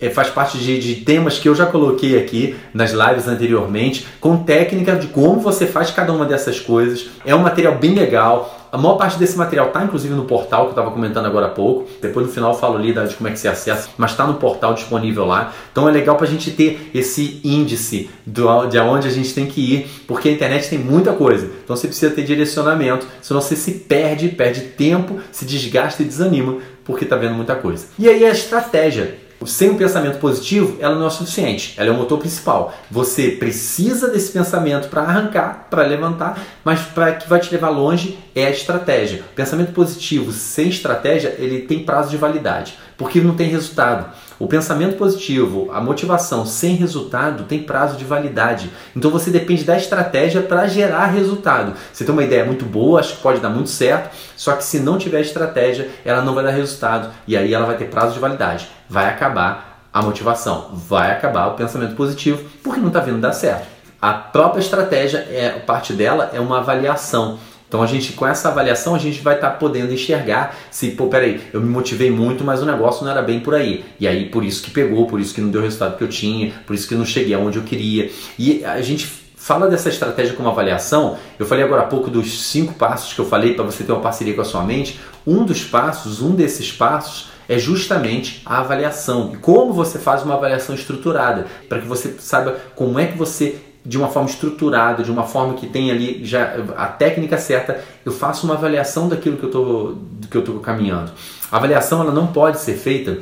é, 0.00 0.10
faz 0.10 0.28
parte 0.28 0.58
de, 0.58 0.78
de, 0.78 0.96
temas 1.04 1.38
que 1.38 1.48
eu 1.48 1.54
já 1.54 1.66
coloquei 1.66 2.18
aqui 2.18 2.56
nas 2.72 2.92
lives 2.92 3.28
anteriormente, 3.28 4.06
com 4.20 4.36
técnica 4.38 4.96
de 4.96 5.08
como 5.08 5.40
você 5.40 5.66
faz 5.66 5.90
cada 5.90 6.12
uma 6.12 6.24
dessas 6.24 6.60
coisas. 6.60 7.08
É 7.24 7.34
um 7.34 7.40
material 7.40 7.76
bem 7.76 7.94
legal. 7.94 8.60
A 8.70 8.76
maior 8.76 8.96
parte 8.96 9.16
desse 9.18 9.36
material 9.38 9.68
está 9.68 9.84
inclusive 9.84 10.12
no 10.14 10.24
portal 10.24 10.62
que 10.62 10.66
eu 10.66 10.70
estava 10.70 10.90
comentando 10.90 11.26
agora 11.26 11.46
há 11.46 11.50
pouco. 11.50 11.88
Depois 12.02 12.26
no 12.26 12.32
final 12.32 12.52
eu 12.52 12.58
falo 12.58 12.76
ali 12.76 12.92
de 12.92 13.14
como 13.14 13.28
é 13.28 13.32
que 13.32 13.38
você 13.38 13.46
acessa, 13.46 13.90
mas 13.96 14.10
está 14.10 14.26
no 14.26 14.34
portal 14.34 14.74
disponível 14.74 15.24
lá. 15.24 15.52
Então 15.70 15.88
é 15.88 15.92
legal 15.92 16.16
para 16.16 16.26
a 16.26 16.30
gente 16.30 16.50
ter 16.50 16.90
esse 16.92 17.40
índice 17.44 18.10
do, 18.26 18.66
de 18.66 18.76
aonde 18.76 19.06
a 19.06 19.12
gente 19.12 19.32
tem 19.32 19.46
que 19.46 19.60
ir, 19.60 20.04
porque 20.08 20.28
a 20.28 20.32
internet 20.32 20.68
tem 20.68 20.78
muita 20.78 21.12
coisa. 21.12 21.48
Então 21.62 21.76
você 21.76 21.86
precisa 21.86 22.12
ter 22.12 22.24
direcionamento, 22.24 23.06
senão 23.22 23.40
você 23.40 23.54
se 23.54 23.72
perde, 23.72 24.28
perde 24.30 24.62
tempo, 24.62 25.20
se 25.30 25.44
desgasta 25.44 26.02
e 26.02 26.06
desanima 26.06 26.58
porque 26.84 27.04
está 27.04 27.16
vendo 27.16 27.34
muita 27.34 27.54
coisa. 27.54 27.86
E 27.98 28.08
aí 28.08 28.24
a 28.24 28.30
estratégia 28.30 29.16
sem 29.46 29.70
um 29.70 29.76
pensamento 29.76 30.18
positivo, 30.18 30.76
ela 30.80 30.94
não 30.94 31.06
é 31.06 31.10
suficiente. 31.10 31.74
Ela 31.76 31.88
é 31.88 31.92
o 31.92 31.96
motor 31.96 32.18
principal. 32.18 32.74
Você 32.90 33.30
precisa 33.30 34.08
desse 34.08 34.32
pensamento 34.32 34.88
para 34.88 35.02
arrancar, 35.02 35.66
para 35.70 35.82
levantar, 35.82 36.38
mas 36.64 36.80
para 36.80 37.12
que 37.12 37.28
vai 37.28 37.40
te 37.40 37.52
levar 37.52 37.70
longe 37.70 38.18
é 38.34 38.46
a 38.46 38.50
estratégia. 38.50 39.22
Pensamento 39.34 39.72
positivo 39.72 40.32
sem 40.32 40.68
estratégia, 40.68 41.34
ele 41.38 41.62
tem 41.62 41.84
prazo 41.84 42.10
de 42.10 42.16
validade, 42.16 42.78
porque 42.96 43.20
não 43.20 43.34
tem 43.34 43.48
resultado. 43.48 44.12
O 44.38 44.48
pensamento 44.48 44.96
positivo, 44.96 45.70
a 45.72 45.80
motivação 45.80 46.44
sem 46.44 46.74
resultado 46.74 47.44
tem 47.44 47.62
prazo 47.62 47.96
de 47.96 48.04
validade. 48.04 48.70
Então 48.94 49.10
você 49.10 49.30
depende 49.30 49.62
da 49.62 49.76
estratégia 49.76 50.42
para 50.42 50.66
gerar 50.66 51.06
resultado. 51.06 51.74
Você 51.92 52.04
tem 52.04 52.12
uma 52.12 52.24
ideia 52.24 52.44
muito 52.44 52.64
boa, 52.64 52.98
acho 52.98 53.16
que 53.16 53.22
pode 53.22 53.40
dar 53.40 53.50
muito 53.50 53.70
certo, 53.70 54.14
só 54.36 54.54
que 54.56 54.64
se 54.64 54.80
não 54.80 54.98
tiver 54.98 55.20
estratégia, 55.20 55.88
ela 56.04 56.22
não 56.22 56.34
vai 56.34 56.42
dar 56.42 56.50
resultado 56.50 57.10
e 57.28 57.36
aí 57.36 57.54
ela 57.54 57.66
vai 57.66 57.76
ter 57.76 57.84
prazo 57.84 58.14
de 58.14 58.18
validade. 58.18 58.68
Vai 58.88 59.08
acabar 59.08 59.88
a 59.92 60.02
motivação, 60.02 60.70
vai 60.72 61.12
acabar 61.12 61.46
o 61.46 61.54
pensamento 61.54 61.94
positivo 61.94 62.42
porque 62.62 62.80
não 62.80 62.88
está 62.88 62.98
vindo 62.98 63.20
dar 63.20 63.32
certo. 63.32 63.68
A 64.02 64.12
própria 64.12 64.60
estratégia, 64.60 65.18
é, 65.30 65.50
parte 65.50 65.92
dela 65.92 66.30
é 66.34 66.40
uma 66.40 66.58
avaliação. 66.58 67.38
Então 67.74 67.82
a 67.82 67.88
gente, 67.88 68.12
com 68.12 68.24
essa 68.24 68.50
avaliação, 68.50 68.94
a 68.94 69.00
gente 69.00 69.20
vai 69.20 69.34
estar 69.34 69.50
tá 69.50 69.56
podendo 69.56 69.92
enxergar 69.92 70.56
se, 70.70 70.92
pô, 70.92 71.08
peraí, 71.08 71.40
eu 71.52 71.60
me 71.60 71.68
motivei 71.68 72.08
muito, 72.08 72.44
mas 72.44 72.62
o 72.62 72.64
negócio 72.64 73.04
não 73.04 73.10
era 73.10 73.20
bem 73.20 73.40
por 73.40 73.52
aí. 73.52 73.84
E 73.98 74.06
aí 74.06 74.26
por 74.26 74.44
isso 74.44 74.62
que 74.62 74.70
pegou, 74.70 75.08
por 75.08 75.18
isso 75.18 75.34
que 75.34 75.40
não 75.40 75.50
deu 75.50 75.60
o 75.60 75.64
resultado 75.64 75.98
que 75.98 76.04
eu 76.04 76.08
tinha, 76.08 76.52
por 76.64 76.72
isso 76.72 76.86
que 76.86 76.94
eu 76.94 76.98
não 76.98 77.04
cheguei 77.04 77.34
aonde 77.34 77.58
eu 77.58 77.64
queria. 77.64 78.12
E 78.38 78.64
a 78.64 78.80
gente 78.80 79.04
fala 79.04 79.66
dessa 79.66 79.88
estratégia 79.88 80.34
como 80.34 80.48
avaliação. 80.48 81.18
Eu 81.36 81.46
falei 81.46 81.64
agora 81.64 81.82
há 81.82 81.86
pouco 81.86 82.08
dos 82.08 82.44
cinco 82.44 82.74
passos 82.74 83.12
que 83.12 83.18
eu 83.18 83.26
falei 83.26 83.54
para 83.54 83.64
você 83.64 83.82
ter 83.82 83.90
uma 83.90 84.00
parceria 84.00 84.34
com 84.34 84.42
a 84.42 84.44
sua 84.44 84.62
mente. 84.62 85.00
Um 85.26 85.44
dos 85.44 85.64
passos, 85.64 86.22
um 86.22 86.32
desses 86.32 86.70
passos 86.70 87.30
é 87.48 87.58
justamente 87.58 88.40
a 88.46 88.60
avaliação. 88.60 89.32
E 89.34 89.36
como 89.38 89.72
você 89.72 89.98
faz 89.98 90.22
uma 90.22 90.34
avaliação 90.34 90.76
estruturada, 90.76 91.48
para 91.68 91.80
que 91.80 91.88
você 91.88 92.14
saiba 92.20 92.56
como 92.76 93.00
é 93.00 93.06
que 93.06 93.18
você 93.18 93.58
de 93.84 93.98
uma 93.98 94.08
forma 94.08 94.28
estruturada, 94.28 95.02
de 95.02 95.10
uma 95.10 95.24
forma 95.24 95.54
que 95.54 95.66
tem 95.66 95.90
ali 95.90 96.24
já 96.24 96.56
a 96.76 96.86
técnica 96.86 97.36
certa, 97.36 97.84
eu 98.04 98.12
faço 98.12 98.46
uma 98.46 98.54
avaliação 98.54 99.08
daquilo 99.08 99.36
que 99.36 99.44
eu 99.44 99.50
tô, 99.50 99.94
que 100.30 100.36
eu 100.36 100.40
estou 100.40 100.58
caminhando. 100.60 101.12
A 101.52 101.56
avaliação 101.56 102.00
ela 102.00 102.12
não 102.12 102.28
pode 102.28 102.60
ser 102.60 102.74
feita 102.74 103.18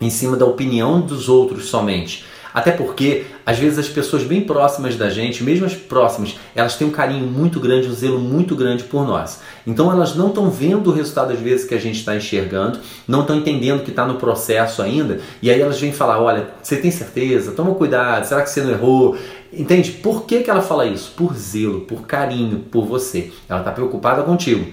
em 0.00 0.10
cima 0.10 0.36
da 0.36 0.44
opinião 0.44 1.00
dos 1.00 1.28
outros 1.28 1.66
somente. 1.66 2.24
Até 2.54 2.70
porque, 2.70 3.24
às 3.44 3.58
vezes, 3.58 3.80
as 3.80 3.88
pessoas 3.88 4.22
bem 4.22 4.42
próximas 4.42 4.94
da 4.94 5.10
gente, 5.10 5.42
mesmo 5.42 5.66
as 5.66 5.74
próximas, 5.74 6.38
elas 6.54 6.76
têm 6.76 6.86
um 6.86 6.92
carinho 6.92 7.26
muito 7.26 7.58
grande, 7.58 7.88
um 7.88 7.92
zelo 7.92 8.20
muito 8.20 8.54
grande 8.54 8.84
por 8.84 9.04
nós. 9.04 9.40
Então, 9.66 9.90
elas 9.90 10.14
não 10.14 10.28
estão 10.28 10.48
vendo 10.48 10.88
o 10.88 10.92
resultado, 10.92 11.32
às 11.32 11.40
vezes, 11.40 11.66
que 11.66 11.74
a 11.74 11.80
gente 11.80 11.98
está 11.98 12.14
enxergando, 12.14 12.78
não 13.08 13.22
estão 13.22 13.34
entendendo 13.34 13.82
que 13.82 13.90
está 13.90 14.06
no 14.06 14.14
processo 14.14 14.80
ainda, 14.82 15.18
e 15.42 15.50
aí 15.50 15.60
elas 15.60 15.80
vêm 15.80 15.92
falar: 15.92 16.20
olha, 16.20 16.50
você 16.62 16.76
tem 16.76 16.92
certeza? 16.92 17.50
Toma 17.50 17.74
cuidado, 17.74 18.24
será 18.24 18.42
que 18.42 18.50
você 18.50 18.62
não 18.62 18.70
errou? 18.70 19.18
Entende? 19.52 19.90
Por 19.90 20.24
que, 20.24 20.44
que 20.44 20.50
ela 20.50 20.62
fala 20.62 20.86
isso? 20.86 21.12
Por 21.16 21.34
zelo, 21.34 21.80
por 21.80 22.06
carinho 22.06 22.60
por 22.70 22.86
você. 22.86 23.32
Ela 23.48 23.60
está 23.60 23.72
preocupada 23.72 24.22
contigo. 24.22 24.72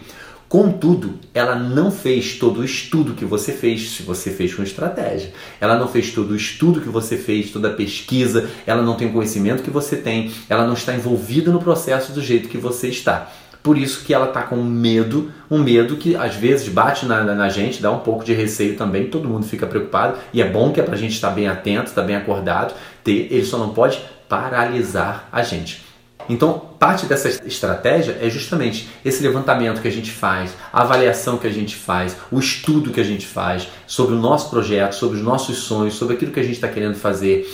Contudo, 0.51 1.13
ela 1.33 1.55
não 1.55 1.89
fez 1.89 2.33
todo 2.33 2.59
o 2.59 2.65
estudo 2.65 3.13
que 3.13 3.23
você 3.23 3.53
fez, 3.53 3.91
se 3.91 4.03
você 4.03 4.31
fez 4.31 4.53
com 4.53 4.61
estratégia. 4.61 5.31
Ela 5.61 5.79
não 5.79 5.87
fez 5.87 6.11
todo 6.11 6.31
o 6.31 6.35
estudo 6.35 6.81
que 6.81 6.89
você 6.89 7.15
fez, 7.15 7.51
toda 7.51 7.69
a 7.69 7.73
pesquisa, 7.73 8.49
ela 8.67 8.81
não 8.81 8.95
tem 8.95 9.07
o 9.07 9.13
conhecimento 9.13 9.63
que 9.63 9.69
você 9.69 9.95
tem, 9.95 10.29
ela 10.49 10.67
não 10.67 10.73
está 10.73 10.93
envolvida 10.93 11.49
no 11.53 11.61
processo 11.61 12.11
do 12.11 12.21
jeito 12.21 12.49
que 12.49 12.57
você 12.57 12.89
está. 12.89 13.31
Por 13.63 13.77
isso 13.77 14.03
que 14.03 14.13
ela 14.13 14.25
está 14.25 14.41
com 14.41 14.57
medo, 14.57 15.31
um 15.49 15.57
medo 15.57 15.95
que 15.95 16.17
às 16.17 16.35
vezes 16.35 16.67
bate 16.67 17.05
na, 17.05 17.23
na, 17.23 17.47
gente, 17.47 17.81
dá 17.81 17.89
um 17.89 17.99
pouco 17.99 18.25
de 18.25 18.33
receio 18.33 18.75
também, 18.75 19.07
todo 19.07 19.29
mundo 19.29 19.45
fica 19.45 19.65
preocupado, 19.65 20.17
e 20.33 20.41
é 20.41 20.49
bom 20.49 20.73
que 20.73 20.81
é 20.81 20.83
para 20.83 20.95
a 20.95 20.97
gente 20.97 21.13
estar 21.13 21.29
bem 21.29 21.47
atento, 21.47 21.85
estar 21.85 22.01
bem 22.01 22.17
acordado, 22.17 22.73
ter, 23.05 23.29
ele 23.31 23.45
só 23.45 23.57
não 23.57 23.69
pode 23.69 24.01
paralisar 24.27 25.29
a 25.31 25.43
gente. 25.43 25.90
Então, 26.29 26.61
parte 26.79 27.05
dessa 27.05 27.29
estratégia 27.45 28.17
é 28.21 28.29
justamente 28.29 28.89
esse 29.03 29.21
levantamento 29.21 29.81
que 29.81 29.87
a 29.87 29.91
gente 29.91 30.11
faz, 30.11 30.51
a 30.71 30.81
avaliação 30.81 31.37
que 31.37 31.47
a 31.47 31.51
gente 31.51 31.75
faz, 31.75 32.15
o 32.31 32.39
estudo 32.39 32.91
que 32.91 32.99
a 32.99 33.03
gente 33.03 33.27
faz 33.27 33.67
sobre 33.85 34.15
o 34.15 34.17
nosso 34.17 34.49
projeto, 34.49 34.93
sobre 34.93 35.17
os 35.17 35.23
nossos 35.23 35.59
sonhos, 35.59 35.93
sobre 35.95 36.15
aquilo 36.15 36.31
que 36.31 36.39
a 36.39 36.43
gente 36.43 36.55
está 36.55 36.67
querendo 36.67 36.95
fazer. 36.95 37.51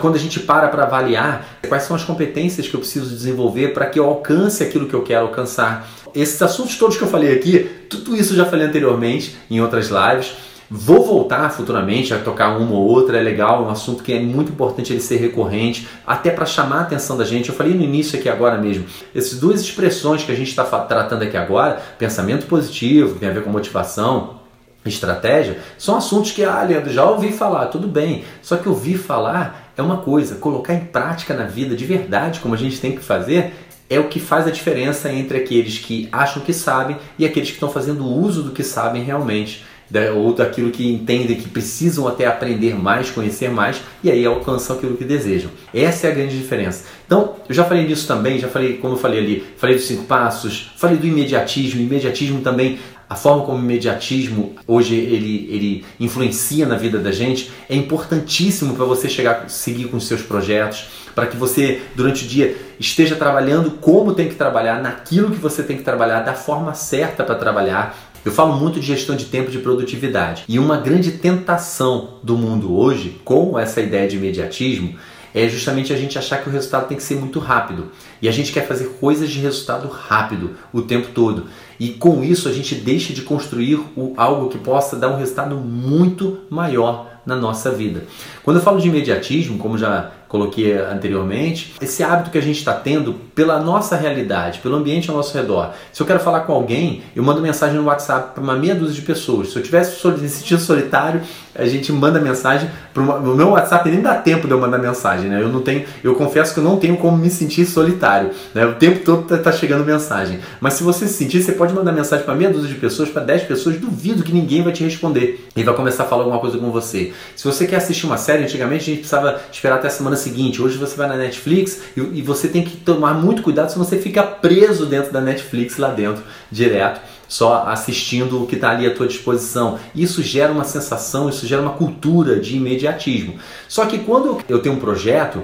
Quando 0.00 0.16
a 0.16 0.18
gente 0.18 0.40
para 0.40 0.68
para 0.68 0.84
avaliar 0.84 1.58
quais 1.68 1.84
são 1.84 1.94
as 1.94 2.04
competências 2.04 2.66
que 2.66 2.74
eu 2.74 2.80
preciso 2.80 3.14
desenvolver 3.14 3.68
para 3.74 3.86
que 3.86 3.98
eu 3.98 4.06
alcance 4.06 4.62
aquilo 4.62 4.86
que 4.86 4.94
eu 4.94 5.02
quero 5.02 5.26
alcançar. 5.26 5.88
Esses 6.14 6.40
assuntos 6.40 6.76
todos 6.76 6.96
que 6.96 7.02
eu 7.02 7.08
falei 7.08 7.34
aqui, 7.34 7.70
tudo 7.90 8.16
isso 8.16 8.32
eu 8.32 8.38
já 8.38 8.46
falei 8.46 8.66
anteriormente 8.66 9.36
em 9.50 9.60
outras 9.60 9.88
lives 9.88 10.34
Vou 10.68 11.04
voltar 11.04 11.48
futuramente 11.50 12.12
a 12.12 12.18
tocar 12.18 12.56
uma 12.58 12.72
ou 12.72 12.88
outra, 12.88 13.18
é 13.18 13.22
legal, 13.22 13.62
é 13.62 13.66
um 13.66 13.70
assunto 13.70 14.02
que 14.02 14.12
é 14.12 14.18
muito 14.20 14.50
importante 14.50 14.92
ele 14.92 15.00
ser 15.00 15.16
recorrente, 15.18 15.86
até 16.04 16.30
para 16.30 16.44
chamar 16.44 16.78
a 16.78 16.80
atenção 16.82 17.16
da 17.16 17.24
gente. 17.24 17.48
Eu 17.48 17.54
falei 17.54 17.72
no 17.72 17.82
início 17.82 18.18
aqui 18.18 18.28
agora 18.28 18.58
mesmo, 18.58 18.84
essas 19.14 19.38
duas 19.38 19.60
expressões 19.60 20.24
que 20.24 20.32
a 20.32 20.34
gente 20.34 20.48
está 20.48 20.64
tratando 20.64 21.22
aqui 21.22 21.36
agora, 21.36 21.80
pensamento 21.98 22.46
positivo, 22.46 23.16
tem 23.18 23.28
a 23.28 23.32
ver 23.32 23.44
com 23.44 23.50
motivação, 23.50 24.40
estratégia, 24.84 25.58
são 25.78 25.96
assuntos 25.96 26.32
que, 26.32 26.44
ah, 26.44 26.62
Leandro, 26.62 26.92
já 26.92 27.04
ouvi 27.04 27.32
falar, 27.32 27.66
tudo 27.66 27.86
bem. 27.86 28.24
Só 28.42 28.56
que 28.56 28.68
ouvir 28.68 28.98
falar 28.98 29.72
é 29.76 29.82
uma 29.82 29.98
coisa, 29.98 30.36
colocar 30.36 30.74
em 30.74 30.84
prática 30.84 31.34
na 31.34 31.44
vida 31.44 31.76
de 31.76 31.84
verdade, 31.84 32.40
como 32.40 32.54
a 32.54 32.58
gente 32.58 32.80
tem 32.80 32.92
que 32.92 33.02
fazer, 33.02 33.52
é 33.88 34.00
o 34.00 34.08
que 34.08 34.18
faz 34.18 34.46
a 34.46 34.50
diferença 34.50 35.12
entre 35.12 35.38
aqueles 35.38 35.78
que 35.78 36.08
acham 36.10 36.42
que 36.42 36.52
sabem 36.52 36.96
e 37.18 37.24
aqueles 37.24 37.50
que 37.50 37.54
estão 37.54 37.70
fazendo 37.70 38.04
uso 38.04 38.42
do 38.42 38.50
que 38.50 38.64
sabem 38.64 39.02
realmente 39.02 39.64
ou 40.14 40.32
daquilo 40.32 40.70
que 40.70 40.90
entendem 40.90 41.36
que 41.36 41.48
precisam 41.48 42.08
até 42.08 42.26
aprender 42.26 42.74
mais, 42.74 43.10
conhecer 43.10 43.50
mais 43.50 43.80
e 44.02 44.10
aí 44.10 44.24
alcançam 44.26 44.76
aquilo 44.76 44.96
que 44.96 45.04
desejam. 45.04 45.50
Essa 45.72 46.08
é 46.08 46.10
a 46.10 46.14
grande 46.14 46.36
diferença. 46.36 46.84
Então, 47.06 47.36
eu 47.48 47.54
já 47.54 47.64
falei 47.64 47.86
disso 47.86 48.06
também, 48.06 48.38
já 48.38 48.48
falei, 48.48 48.78
como 48.78 48.94
eu 48.94 48.98
falei 48.98 49.20
ali, 49.20 49.44
falei 49.56 49.76
dos 49.76 49.86
cinco 49.86 50.04
passos, 50.04 50.72
falei 50.76 50.96
do 50.96 51.06
imediatismo, 51.06 51.80
imediatismo 51.80 52.40
também 52.40 52.78
a 53.08 53.14
forma 53.14 53.44
como 53.44 53.58
o 53.58 53.60
imediatismo 53.60 54.56
hoje 54.66 54.96
ele, 54.96 55.48
ele 55.50 55.84
influencia 56.00 56.66
na 56.66 56.76
vida 56.76 56.98
da 56.98 57.12
gente 57.12 57.52
é 57.68 57.76
importantíssimo 57.76 58.74
para 58.74 58.84
você 58.84 59.08
chegar 59.08 59.48
seguir 59.48 59.84
com 59.84 59.96
os 59.96 60.08
seus 60.08 60.22
projetos, 60.22 60.88
para 61.14 61.26
que 61.26 61.36
você 61.36 61.80
durante 61.94 62.24
o 62.24 62.28
dia 62.28 62.56
esteja 62.78 63.16
trabalhando 63.16 63.70
como 63.70 64.12
tem 64.12 64.28
que 64.28 64.34
trabalhar, 64.34 64.82
naquilo 64.82 65.30
que 65.30 65.38
você 65.38 65.62
tem 65.62 65.76
que 65.76 65.82
trabalhar, 65.82 66.20
da 66.20 66.34
forma 66.34 66.74
certa 66.74 67.24
para 67.24 67.36
trabalhar, 67.36 67.96
eu 68.26 68.32
falo 68.32 68.56
muito 68.56 68.80
de 68.80 68.86
gestão 68.88 69.14
de 69.14 69.26
tempo 69.26 69.52
de 69.52 69.60
produtividade. 69.60 70.42
E 70.48 70.58
uma 70.58 70.78
grande 70.78 71.12
tentação 71.12 72.14
do 72.24 72.36
mundo 72.36 72.76
hoje, 72.76 73.20
com 73.24 73.56
essa 73.56 73.80
ideia 73.80 74.08
de 74.08 74.16
imediatismo, 74.16 74.96
é 75.32 75.48
justamente 75.48 75.92
a 75.92 75.96
gente 75.96 76.18
achar 76.18 76.42
que 76.42 76.48
o 76.48 76.52
resultado 76.52 76.88
tem 76.88 76.96
que 76.96 77.04
ser 77.04 77.14
muito 77.14 77.38
rápido. 77.38 77.92
E 78.20 78.28
a 78.28 78.32
gente 78.32 78.52
quer 78.52 78.66
fazer 78.66 78.96
coisas 78.98 79.30
de 79.30 79.38
resultado 79.38 79.86
rápido 79.86 80.56
o 80.72 80.82
tempo 80.82 81.10
todo. 81.14 81.46
E 81.78 81.90
com 81.90 82.24
isso 82.24 82.48
a 82.48 82.52
gente 82.52 82.74
deixa 82.74 83.12
de 83.12 83.22
construir 83.22 83.78
algo 84.16 84.48
que 84.48 84.58
possa 84.58 84.96
dar 84.96 85.10
um 85.10 85.18
resultado 85.18 85.54
muito 85.54 86.38
maior 86.50 87.20
na 87.24 87.36
nossa 87.36 87.70
vida. 87.70 88.04
Quando 88.42 88.56
eu 88.56 88.62
falo 88.62 88.80
de 88.80 88.88
imediatismo, 88.88 89.56
como 89.56 89.78
já 89.78 90.10
coloquei 90.28 90.76
anteriormente, 90.76 91.74
esse 91.80 92.02
hábito 92.02 92.30
que 92.30 92.38
a 92.38 92.42
gente 92.42 92.58
está 92.58 92.74
tendo 92.74 93.14
pela 93.34 93.60
nossa 93.60 93.96
realidade, 93.96 94.60
pelo 94.60 94.76
ambiente 94.76 95.10
ao 95.10 95.16
nosso 95.16 95.36
redor. 95.36 95.72
Se 95.92 96.02
eu 96.02 96.06
quero 96.06 96.20
falar 96.20 96.40
com 96.40 96.52
alguém, 96.52 97.02
eu 97.14 97.22
mando 97.22 97.40
mensagem 97.40 97.76
no 97.76 97.84
WhatsApp 97.84 98.34
para 98.34 98.42
uma 98.42 98.54
meia 98.54 98.74
dúzia 98.74 98.94
de 98.94 99.02
pessoas. 99.02 99.48
Se 99.48 99.56
eu 99.56 99.62
tivesse 99.62 100.06
me 100.06 100.28
sentindo 100.28 100.60
solitário, 100.60 101.20
a 101.58 101.66
gente 101.66 101.92
manda 101.92 102.20
mensagem 102.20 102.68
para 102.92 103.02
o 103.02 103.34
meu 103.34 103.50
WhatsApp 103.50 103.90
nem 103.90 104.00
dá 104.00 104.14
tempo 104.14 104.46
de 104.46 104.52
eu 104.52 104.60
mandar 104.60 104.78
mensagem, 104.78 105.28
né? 105.28 105.42
Eu 105.42 105.48
não 105.48 105.60
tenho, 105.60 105.84
eu 106.02 106.14
confesso 106.14 106.54
que 106.54 106.60
eu 106.60 106.64
não 106.64 106.76
tenho 106.76 106.96
como 106.96 107.16
me 107.16 107.30
sentir 107.30 107.66
solitário, 107.66 108.30
né? 108.54 108.64
O 108.66 108.74
tempo 108.74 109.04
todo 109.04 109.22
tá, 109.22 109.38
tá 109.38 109.52
chegando 109.52 109.84
mensagem. 109.84 110.40
Mas 110.60 110.74
se 110.74 110.82
você 110.82 111.06
se 111.06 111.14
sentir, 111.14 111.42
você 111.42 111.52
pode 111.52 111.74
mandar 111.74 111.92
mensagem 111.92 112.24
para 112.24 112.34
meia 112.34 112.50
dúzia 112.50 112.68
de 112.68 112.74
pessoas, 112.74 113.08
para 113.08 113.22
10 113.22 113.42
pessoas, 113.42 113.76
duvido 113.76 114.22
que 114.22 114.32
ninguém 114.32 114.62
vai 114.62 114.72
te 114.72 114.82
responder 114.82 115.46
e 115.54 115.62
vai 115.62 115.74
começar 115.74 116.04
a 116.04 116.06
falar 116.06 116.22
alguma 116.22 116.40
coisa 116.40 116.58
com 116.58 116.70
você. 116.70 117.12
Se 117.34 117.44
você 117.44 117.66
quer 117.66 117.76
assistir 117.76 118.06
uma 118.06 118.16
série, 118.16 118.44
antigamente 118.44 118.82
a 118.82 118.86
gente 118.86 118.98
precisava 118.98 119.40
esperar 119.50 119.76
até 119.76 119.88
a 119.88 119.90
semana 119.90 120.16
seguinte. 120.16 120.62
Hoje 120.62 120.78
você 120.78 120.96
vai 120.96 121.08
na 121.08 121.16
Netflix 121.16 121.80
e, 121.96 122.00
e 122.00 122.22
você 122.22 122.48
tem 122.48 122.62
que 122.62 122.76
tomar 122.76 123.14
muito 123.14 123.42
cuidado 123.42 123.70
se 123.70 123.78
você 123.78 123.98
fica 123.98 124.22
preso 124.22 124.86
dentro 124.86 125.12
da 125.12 125.20
Netflix 125.20 125.76
lá 125.76 125.88
dentro, 125.88 126.22
direto 126.50 127.00
só 127.28 127.64
assistindo 127.66 128.42
o 128.42 128.46
que 128.46 128.54
está 128.54 128.70
ali 128.70 128.86
à 128.86 128.94
tua 128.94 129.06
disposição. 129.06 129.78
Isso 129.94 130.22
gera 130.22 130.52
uma 130.52 130.64
sensação, 130.64 131.28
isso 131.28 131.46
gera 131.46 131.62
uma 131.62 131.72
cultura 131.72 132.38
de 132.38 132.56
imediatismo. 132.56 133.34
Só 133.68 133.86
que 133.86 133.98
quando 133.98 134.38
eu 134.48 134.60
tenho 134.60 134.74
um 134.74 134.78
projeto 134.78 135.42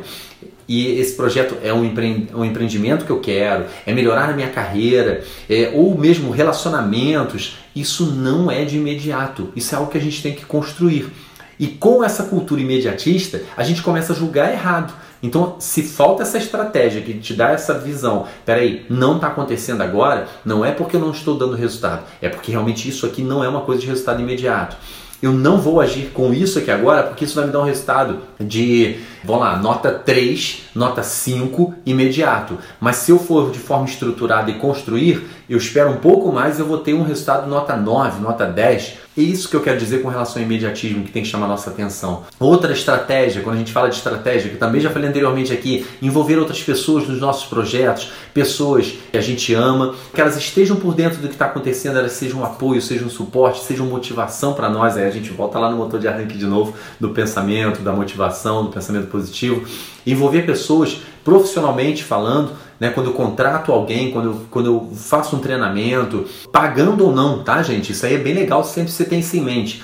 e 0.68 0.98
esse 0.98 1.14
projeto 1.14 1.56
é 1.62 1.72
um, 1.72 1.84
empreendimento 1.84 3.04
que 3.04 3.10
eu 3.10 3.20
quero, 3.20 3.66
é 3.84 3.92
melhorar 3.92 4.30
a 4.30 4.32
minha 4.32 4.48
carreira, 4.48 5.22
é, 5.50 5.72
ou 5.74 5.98
mesmo 5.98 6.30
relacionamentos, 6.30 7.58
isso 7.74 8.06
não 8.06 8.50
é 8.50 8.64
de 8.64 8.76
imediato. 8.76 9.52
Isso 9.56 9.74
é 9.74 9.78
algo 9.78 9.90
que 9.90 9.98
a 9.98 10.00
gente 10.00 10.22
tem 10.22 10.34
que 10.34 10.46
construir. 10.46 11.10
E 11.58 11.66
com 11.66 12.02
essa 12.02 12.24
cultura 12.24 12.60
imediatista, 12.60 13.42
a 13.56 13.62
gente 13.62 13.82
começa 13.82 14.12
a 14.12 14.16
julgar 14.16 14.52
errado. 14.52 14.94
Então, 15.22 15.56
se 15.58 15.82
falta 15.82 16.22
essa 16.22 16.36
estratégia 16.36 17.00
que 17.00 17.14
te 17.14 17.32
dá 17.32 17.50
essa 17.50 17.78
visão, 17.78 18.26
peraí, 18.44 18.84
não 18.90 19.16
está 19.16 19.28
acontecendo 19.28 19.82
agora, 19.82 20.26
não 20.44 20.64
é 20.64 20.72
porque 20.72 20.96
eu 20.96 21.00
não 21.00 21.12
estou 21.12 21.36
dando 21.36 21.54
resultado, 21.54 22.02
é 22.20 22.28
porque 22.28 22.50
realmente 22.50 22.88
isso 22.88 23.06
aqui 23.06 23.22
não 23.22 23.44
é 23.44 23.48
uma 23.48 23.60
coisa 23.60 23.80
de 23.80 23.86
resultado 23.86 24.20
imediato. 24.20 24.76
Eu 25.22 25.32
não 25.32 25.58
vou 25.58 25.80
agir 25.80 26.10
com 26.12 26.34
isso 26.34 26.58
aqui 26.58 26.68
agora 26.68 27.04
porque 27.04 27.24
isso 27.24 27.36
vai 27.36 27.46
me 27.46 27.52
dar 27.52 27.60
um 27.60 27.64
resultado 27.64 28.18
de, 28.40 28.96
vamos 29.22 29.42
lá, 29.42 29.56
nota 29.56 29.92
3, 29.92 30.64
nota 30.74 31.04
5 31.04 31.74
imediato. 31.86 32.58
Mas 32.80 32.96
se 32.96 33.12
eu 33.12 33.20
for 33.20 33.52
de 33.52 33.60
forma 33.60 33.84
estruturada 33.84 34.50
e 34.50 34.54
construir, 34.54 35.24
eu 35.48 35.56
espero 35.56 35.90
um 35.90 35.98
pouco 35.98 36.32
mais, 36.32 36.58
eu 36.58 36.66
vou 36.66 36.78
ter 36.78 36.92
um 36.94 37.04
resultado 37.04 37.48
nota 37.48 37.76
9, 37.76 38.20
nota 38.20 38.46
10 38.46 39.01
é 39.16 39.20
isso 39.20 39.48
que 39.48 39.54
eu 39.54 39.60
quero 39.60 39.78
dizer 39.78 40.02
com 40.02 40.08
relação 40.08 40.40
ao 40.40 40.46
imediatismo 40.46 41.04
que 41.04 41.12
tem 41.12 41.22
que 41.22 41.28
chamar 41.28 41.46
nossa 41.46 41.68
atenção. 41.68 42.24
Outra 42.40 42.72
estratégia, 42.72 43.42
quando 43.42 43.56
a 43.56 43.58
gente 43.58 43.72
fala 43.72 43.90
de 43.90 43.96
estratégia, 43.96 44.50
que 44.50 44.56
também 44.56 44.80
já 44.80 44.90
falei 44.90 45.08
anteriormente 45.08 45.52
aqui, 45.52 45.86
envolver 46.00 46.38
outras 46.38 46.62
pessoas 46.62 47.06
nos 47.06 47.20
nossos 47.20 47.44
projetos, 47.44 48.10
pessoas 48.32 48.94
que 49.10 49.18
a 49.18 49.20
gente 49.20 49.52
ama, 49.52 49.94
que 50.14 50.20
elas 50.20 50.36
estejam 50.36 50.76
por 50.76 50.94
dentro 50.94 51.20
do 51.20 51.28
que 51.28 51.34
está 51.34 51.46
acontecendo, 51.46 51.98
elas 51.98 52.12
sejam 52.12 52.40
um 52.40 52.44
apoio, 52.44 52.80
sejam 52.80 53.06
um 53.06 53.10
suporte, 53.10 53.62
sejam 53.62 53.86
motivação 53.86 54.54
para 54.54 54.70
nós. 54.70 54.96
Aí 54.96 55.04
a 55.04 55.10
gente 55.10 55.30
volta 55.30 55.58
lá 55.58 55.70
no 55.70 55.76
motor 55.76 56.00
de 56.00 56.08
arranque 56.08 56.38
de 56.38 56.46
novo 56.46 56.74
do 56.98 57.10
pensamento, 57.10 57.82
da 57.82 57.92
motivação, 57.92 58.64
do 58.64 58.70
pensamento 58.70 59.08
positivo. 59.08 59.66
Envolver 60.06 60.42
pessoas 60.42 61.02
profissionalmente 61.22 62.02
falando, 62.02 62.52
né? 62.82 62.90
Quando 62.90 63.10
eu 63.10 63.12
contrato 63.12 63.70
alguém, 63.70 64.10
quando 64.10 64.24
eu, 64.24 64.40
quando 64.50 64.66
eu 64.66 64.90
faço 64.96 65.36
um 65.36 65.38
treinamento, 65.38 66.26
pagando 66.50 67.06
ou 67.06 67.14
não, 67.14 67.44
tá, 67.44 67.62
gente? 67.62 67.92
Isso 67.92 68.04
aí 68.04 68.14
é 68.16 68.18
bem 68.18 68.34
legal, 68.34 68.64
sempre 68.64 68.90
você 68.90 69.04
tem 69.04 69.20
isso 69.20 69.36
em 69.36 69.40
mente. 69.40 69.80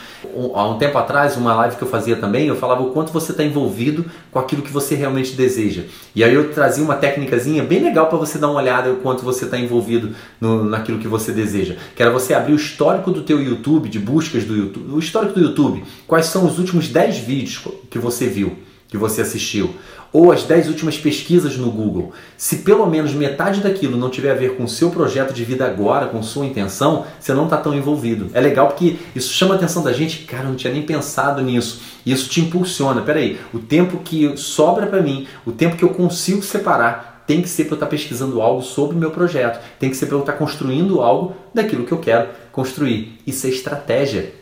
há 0.52 0.69
um 0.69 0.78
tempo 0.78 0.99
atrás, 0.99 1.37
uma 1.37 1.55
live 1.55 1.76
que 1.76 1.83
eu 1.83 1.87
fazia 1.87 2.17
também, 2.17 2.49
eu 2.49 2.57
falava 2.57 2.83
o 2.83 2.90
quanto 2.90 3.12
você 3.12 3.31
está 3.31 3.45
envolvido 3.45 4.05
com 4.33 4.40
aquilo 4.40 4.62
que 4.62 4.73
você 4.73 4.97
realmente 4.97 5.37
deseja. 5.37 5.85
E 6.12 6.25
aí 6.25 6.35
eu 6.35 6.50
trazia 6.50 6.83
uma 6.83 6.97
técnicazinha 6.97 7.62
bem 7.62 7.85
legal 7.85 8.09
para 8.09 8.19
você 8.19 8.37
dar 8.37 8.49
uma 8.49 8.61
olhada 8.61 8.90
o 8.90 8.97
quanto 8.97 9.23
você 9.23 9.45
está 9.45 9.57
envolvido 9.57 10.12
no, 10.40 10.64
naquilo 10.64 10.99
que 10.99 11.07
você 11.07 11.31
deseja. 11.31 11.76
Que 11.95 12.02
era 12.02 12.11
você 12.11 12.35
abrir 12.35 12.55
o 12.55 12.57
histórico 12.57 13.12
do 13.12 13.23
teu 13.23 13.40
YouTube, 13.40 13.88
de 13.88 14.00
buscas 14.00 14.43
do 14.43 14.57
YouTube, 14.57 14.93
o 14.93 14.99
histórico 14.99 15.35
do 15.35 15.40
YouTube. 15.40 15.85
Quais 16.05 16.26
são 16.26 16.45
os 16.45 16.59
últimos 16.59 16.88
10 16.88 17.19
vídeos 17.19 17.62
que 17.88 17.99
você 18.00 18.26
viu, 18.26 18.59
que 18.88 18.97
você 18.97 19.21
assistiu? 19.21 19.73
Ou 20.12 20.32
as 20.32 20.42
10 20.44 20.68
últimas 20.68 20.96
pesquisas 20.96 21.56
no 21.56 21.70
Google, 21.70 22.12
se 22.36 22.58
pelo 22.58 22.86
menos 22.86 23.12
metade 23.12 23.60
daquilo 23.60 23.96
não 23.96 24.10
tiver 24.10 24.30
a 24.30 24.34
ver 24.34 24.56
com 24.56 24.64
o 24.64 24.68
seu 24.68 24.90
projeto 24.90 25.32
de 25.32 25.44
vida 25.44 25.66
agora, 25.66 26.06
com 26.06 26.22
sua 26.22 26.46
intenção, 26.46 27.04
você 27.20 27.34
não 27.34 27.44
está 27.44 27.56
tão 27.56 27.74
envolvido. 27.74 28.30
É 28.32 28.40
legal 28.40 28.68
porque 28.68 28.96
isso 29.14 29.32
chama 29.32 29.54
a 29.54 29.56
atenção 29.56 29.82
da 29.82 29.92
gente, 29.92 30.24
cara, 30.24 30.44
eu 30.44 30.50
não 30.50 30.56
tinha 30.56 30.72
nem 30.72 30.82
pensado 30.82 31.42
nisso. 31.42 31.80
Isso 32.04 32.28
te 32.28 32.40
impulsiona. 32.40 33.02
Peraí, 33.02 33.38
o 33.52 33.58
tempo 33.58 33.98
que 33.98 34.36
sobra 34.36 34.86
para 34.86 35.02
mim, 35.02 35.26
o 35.44 35.52
tempo 35.52 35.76
que 35.76 35.84
eu 35.84 35.90
consigo 35.90 36.42
separar, 36.42 37.24
tem 37.26 37.42
que 37.42 37.48
ser 37.48 37.64
para 37.64 37.72
eu 37.72 37.76
estar 37.76 37.86
tá 37.86 37.90
pesquisando 37.90 38.40
algo 38.40 38.62
sobre 38.62 38.96
o 38.96 38.98
meu 38.98 39.10
projeto, 39.10 39.62
tem 39.78 39.90
que 39.90 39.96
ser 39.96 40.06
para 40.06 40.16
eu 40.16 40.20
estar 40.20 40.32
tá 40.32 40.38
construindo 40.38 41.02
algo 41.02 41.36
daquilo 41.52 41.84
que 41.84 41.92
eu 41.92 41.98
quero 41.98 42.28
construir. 42.50 43.18
Isso 43.26 43.46
é 43.46 43.50
estratégia 43.50 44.32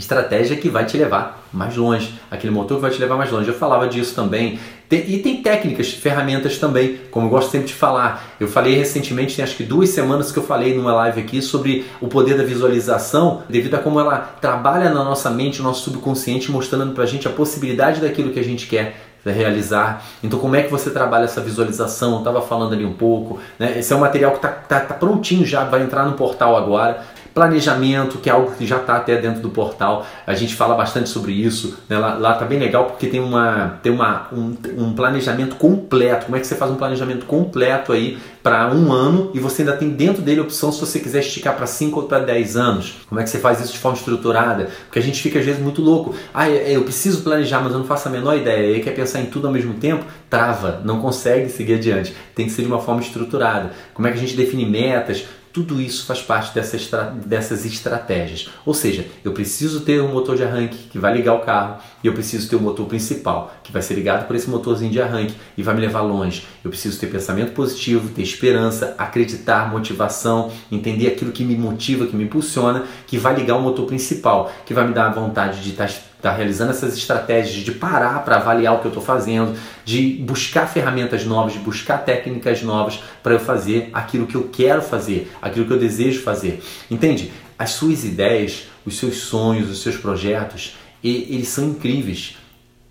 estratégia 0.00 0.56
que 0.56 0.68
vai 0.68 0.84
te 0.84 0.96
levar 0.96 1.46
mais 1.52 1.76
longe, 1.76 2.14
aquele 2.30 2.52
motor 2.52 2.78
que 2.78 2.82
vai 2.82 2.90
te 2.90 2.98
levar 2.98 3.16
mais 3.16 3.30
longe. 3.30 3.48
Eu 3.48 3.54
falava 3.54 3.86
disso 3.86 4.14
também. 4.14 4.58
E 4.90 5.18
tem 5.18 5.40
técnicas, 5.40 5.92
ferramentas 5.92 6.58
também, 6.58 6.98
como 7.12 7.26
eu 7.26 7.30
gosto 7.30 7.50
sempre 7.50 7.68
de 7.68 7.74
falar. 7.74 8.34
Eu 8.40 8.48
falei 8.48 8.74
recentemente, 8.74 9.36
tem 9.36 9.44
acho 9.44 9.56
que 9.56 9.62
duas 9.62 9.90
semanas 9.90 10.32
que 10.32 10.38
eu 10.38 10.42
falei 10.42 10.74
numa 10.74 10.92
live 10.92 11.20
aqui 11.20 11.40
sobre 11.40 11.84
o 12.00 12.08
poder 12.08 12.36
da 12.36 12.42
visualização, 12.42 13.44
devido 13.48 13.74
a 13.74 13.78
como 13.78 14.00
ela 14.00 14.18
trabalha 14.40 14.90
na 14.90 15.04
nossa 15.04 15.30
mente, 15.30 15.58
no 15.58 15.68
nosso 15.68 15.84
subconsciente, 15.84 16.50
mostrando 16.50 16.92
pra 16.92 17.06
gente 17.06 17.28
a 17.28 17.30
possibilidade 17.30 18.00
daquilo 18.00 18.32
que 18.32 18.40
a 18.40 18.44
gente 18.44 18.66
quer 18.66 18.96
realizar. 19.24 20.02
Então, 20.24 20.38
como 20.38 20.56
é 20.56 20.62
que 20.62 20.70
você 20.70 20.90
trabalha 20.90 21.24
essa 21.24 21.42
visualização? 21.42 22.12
Eu 22.14 22.18
estava 22.18 22.40
falando 22.40 22.72
ali 22.72 22.84
um 22.84 22.94
pouco. 22.94 23.38
Né? 23.58 23.78
Esse 23.78 23.92
é 23.92 23.96
um 23.96 24.00
material 24.00 24.32
que 24.32 24.38
está 24.38 24.48
tá, 24.48 24.80
tá 24.80 24.94
prontinho 24.94 25.44
já, 25.44 25.62
vai 25.62 25.82
entrar 25.82 26.06
no 26.06 26.14
portal 26.14 26.56
agora 26.56 27.04
planejamento, 27.34 28.18
que 28.18 28.28
é 28.28 28.32
algo 28.32 28.52
que 28.52 28.66
já 28.66 28.76
está 28.76 28.96
até 28.96 29.16
dentro 29.16 29.40
do 29.40 29.50
portal. 29.50 30.06
A 30.26 30.34
gente 30.34 30.54
fala 30.54 30.74
bastante 30.74 31.08
sobre 31.08 31.32
isso. 31.32 31.78
Né? 31.88 31.98
Lá, 31.98 32.14
lá 32.14 32.34
tá 32.34 32.44
bem 32.44 32.58
legal 32.58 32.86
porque 32.86 33.06
tem, 33.06 33.20
uma, 33.20 33.78
tem 33.82 33.92
uma, 33.92 34.28
um, 34.32 34.56
um, 34.76 34.92
planejamento 34.92 35.56
completo. 35.56 36.26
Como 36.26 36.36
é 36.36 36.40
que 36.40 36.46
você 36.46 36.56
faz 36.56 36.70
um 36.70 36.76
planejamento 36.76 37.26
completo 37.26 37.92
aí 37.92 38.18
para 38.42 38.72
um 38.72 38.92
ano 38.92 39.30
e 39.34 39.38
você 39.38 39.62
ainda 39.62 39.76
tem 39.76 39.90
dentro 39.90 40.22
dele 40.22 40.40
a 40.40 40.42
opção 40.42 40.72
se 40.72 40.80
você 40.80 40.98
quiser 40.98 41.20
esticar 41.20 41.56
para 41.56 41.66
5 41.66 42.00
ou 42.00 42.06
para 42.06 42.20
10 42.20 42.56
anos? 42.56 42.94
Como 43.08 43.20
é 43.20 43.24
que 43.24 43.30
você 43.30 43.38
faz 43.38 43.60
isso 43.60 43.72
de 43.72 43.78
forma 43.78 43.96
estruturada? 43.96 44.68
Porque 44.86 44.98
a 44.98 45.02
gente 45.02 45.22
fica 45.22 45.38
às 45.38 45.44
vezes 45.44 45.60
muito 45.60 45.80
louco. 45.82 46.14
Ah, 46.34 46.48
eu 46.48 46.82
preciso 46.82 47.22
planejar, 47.22 47.60
mas 47.60 47.72
eu 47.72 47.78
não 47.78 47.86
faço 47.86 48.08
a 48.08 48.10
menor 48.10 48.36
ideia. 48.36 48.70
E 48.70 48.74
aí 48.76 48.82
quer 48.82 48.94
pensar 48.94 49.20
em 49.20 49.26
tudo 49.26 49.46
ao 49.46 49.52
mesmo 49.52 49.74
tempo? 49.74 50.04
Trava, 50.28 50.80
não 50.84 51.00
consegue 51.00 51.48
seguir 51.48 51.74
adiante. 51.74 52.14
Tem 52.34 52.46
que 52.46 52.52
ser 52.52 52.62
de 52.62 52.68
uma 52.68 52.80
forma 52.80 53.00
estruturada. 53.00 53.72
Como 53.94 54.06
é 54.08 54.10
que 54.10 54.16
a 54.16 54.20
gente 54.20 54.36
define 54.36 54.64
metas? 54.64 55.24
Tudo 55.52 55.80
isso 55.80 56.06
faz 56.06 56.22
parte 56.22 56.54
dessa 56.54 56.76
estra 56.76 57.04
dessas 57.26 57.64
estratégias. 57.64 58.48
Ou 58.64 58.72
seja, 58.72 59.06
eu 59.24 59.32
preciso 59.32 59.80
ter 59.80 60.00
um 60.00 60.12
motor 60.12 60.36
de 60.36 60.44
arranque 60.44 60.76
que 60.90 60.98
vai 60.98 61.12
ligar 61.12 61.34
o 61.34 61.40
carro 61.40 61.78
e 62.04 62.06
eu 62.06 62.12
preciso 62.12 62.48
ter 62.48 62.54
o 62.54 62.60
um 62.60 62.62
motor 62.62 62.86
principal 62.86 63.52
que 63.64 63.72
vai 63.72 63.82
ser 63.82 63.94
ligado 63.94 64.26
por 64.26 64.36
esse 64.36 64.48
motorzinho 64.48 64.92
de 64.92 65.02
arranque 65.02 65.34
e 65.56 65.62
vai 65.62 65.74
me 65.74 65.80
levar 65.80 66.02
longe. 66.02 66.46
Eu 66.62 66.70
preciso 66.70 67.00
ter 67.00 67.08
pensamento 67.08 67.52
positivo, 67.52 68.10
ter 68.10 68.22
esperança, 68.22 68.94
acreditar, 68.96 69.70
motivação, 69.70 70.52
entender 70.70 71.08
aquilo 71.08 71.32
que 71.32 71.42
me 71.42 71.56
motiva, 71.56 72.06
que 72.06 72.14
me 72.14 72.24
impulsiona, 72.24 72.84
que 73.06 73.18
vai 73.18 73.34
ligar 73.34 73.56
o 73.56 73.62
motor 73.62 73.86
principal, 73.86 74.52
que 74.64 74.72
vai 74.72 74.86
me 74.86 74.94
dar 74.94 75.08
a 75.08 75.12
vontade 75.12 75.62
de 75.62 75.70
estar 75.70 76.09
tá 76.20 76.32
realizando 76.32 76.70
essas 76.70 76.96
estratégias 76.96 77.64
de 77.64 77.72
parar 77.72 78.24
para 78.24 78.36
avaliar 78.36 78.74
o 78.74 78.78
que 78.78 78.86
eu 78.86 78.90
estou 78.90 79.02
fazendo, 79.02 79.58
de 79.84 80.22
buscar 80.22 80.66
ferramentas 80.66 81.24
novas, 81.24 81.52
de 81.52 81.58
buscar 81.58 81.98
técnicas 81.98 82.62
novas 82.62 83.02
para 83.22 83.34
eu 83.34 83.40
fazer 83.40 83.90
aquilo 83.92 84.26
que 84.26 84.34
eu 84.34 84.48
quero 84.52 84.82
fazer, 84.82 85.30
aquilo 85.40 85.66
que 85.66 85.72
eu 85.72 85.78
desejo 85.78 86.22
fazer. 86.22 86.62
Entende? 86.90 87.32
As 87.58 87.70
suas 87.70 88.04
ideias, 88.04 88.64
os 88.84 88.98
seus 88.98 89.16
sonhos, 89.16 89.70
os 89.70 89.82
seus 89.82 89.96
projetos, 89.96 90.76
eles 91.02 91.48
são 91.48 91.68
incríveis. 91.68 92.36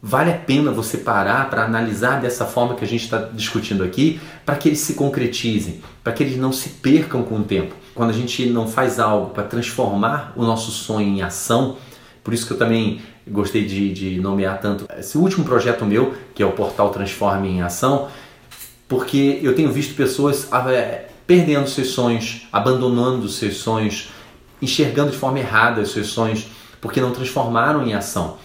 Vale 0.01 0.31
a 0.31 0.38
pena 0.38 0.71
você 0.71 0.97
parar 0.97 1.49
para 1.49 1.65
analisar 1.65 2.21
dessa 2.21 2.45
forma 2.45 2.75
que 2.75 2.86
a 2.86 2.88
gente 2.88 3.04
está 3.04 3.17
discutindo 3.34 3.84
aqui, 3.84 4.19
para 4.45 4.56
que 4.56 4.69
eles 4.69 4.80
se 4.80 4.93
concretizem, 4.93 5.82
para 6.01 6.13
que 6.13 6.23
eles 6.23 6.38
não 6.38 6.54
se 6.54 6.69
percam 6.69 7.21
com 7.23 7.36
o 7.36 7.43
tempo. 7.43 7.75
Quando 7.93 8.12
a 8.12 8.13
gente 8.13 8.45
não 8.45 8.65
faz 8.65 8.97
algo 8.97 9.32
para 9.32 9.43
transformar 9.43 10.32
o 10.38 10.43
nosso 10.43 10.71
sonho 10.71 11.08
em 11.08 11.21
ação, 11.21 11.75
por 12.23 12.34
isso 12.34 12.47
que 12.47 12.54
eu 12.54 12.58
também 12.58 13.01
gostei 13.30 13.65
de, 13.65 13.94
de 13.94 14.20
nomear 14.20 14.60
tanto 14.60 14.86
esse 14.98 15.18
último 15.18 15.46
projeto 15.46 15.86
meu, 15.86 16.13
que 16.34 16.44
é 16.44 16.46
o 16.46 16.52
Portal 16.52 16.89
Transforme 16.89 17.48
em 17.48 17.62
Ação, 17.62 18.10
porque 18.88 19.39
eu 19.42 19.56
tenho 19.56 19.72
visto 19.72 19.94
pessoas 19.94 20.48
ah, 20.52 20.72
é, 20.72 21.10
perdendo 21.28 21.70
seus 21.70 21.89
sonhos, 21.89 22.48
abandonando 22.52 23.30
seus 23.30 23.58
sonhos, 23.58 24.10
enxergando 24.62 25.12
de 25.12 25.18
forma 25.18 25.39
errada 25.39 25.86
seus 25.86 26.08
sonhos, 26.08 26.48
porque 26.82 27.00
não 27.00 27.12
transformaram 27.12 27.86
em 27.86 27.94
ação. 27.94 28.38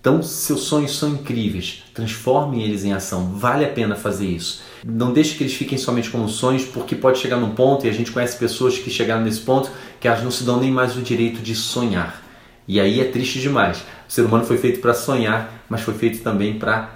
Então, 0.00 0.22
seus 0.22 0.60
sonhos 0.60 0.96
são 0.96 1.08
incríveis, 1.08 1.82
transforme 1.92 2.62
eles 2.62 2.84
em 2.84 2.92
ação, 2.92 3.34
vale 3.34 3.64
a 3.64 3.68
pena 3.68 3.96
fazer 3.96 4.26
isso. 4.26 4.62
Não 4.86 5.12
deixe 5.12 5.36
que 5.36 5.42
eles 5.42 5.54
fiquem 5.54 5.76
somente 5.76 6.08
como 6.08 6.28
sonhos, 6.28 6.64
porque 6.64 6.94
pode 6.94 7.18
chegar 7.18 7.36
num 7.36 7.50
ponto, 7.50 7.84
e 7.84 7.90
a 7.90 7.92
gente 7.92 8.12
conhece 8.12 8.38
pessoas 8.38 8.78
que 8.78 8.90
chegaram 8.90 9.24
nesse 9.24 9.40
ponto, 9.40 9.70
que 9.98 10.06
elas 10.06 10.22
não 10.22 10.30
se 10.30 10.44
dão 10.44 10.60
nem 10.60 10.70
mais 10.70 10.96
o 10.96 11.02
direito 11.02 11.40
de 11.40 11.54
sonhar. 11.54 12.27
E 12.68 12.78
aí 12.78 13.00
é 13.00 13.04
triste 13.04 13.40
demais. 13.40 13.78
O 14.06 14.12
ser 14.12 14.22
humano 14.22 14.44
foi 14.44 14.58
feito 14.58 14.80
para 14.80 14.92
sonhar, 14.92 15.64
mas 15.70 15.80
foi 15.80 15.94
feito 15.94 16.22
também 16.22 16.58
para 16.58 16.90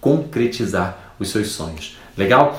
concretizar 0.00 1.14
os 1.20 1.28
seus 1.28 1.50
sonhos. 1.50 1.98
Legal? 2.16 2.58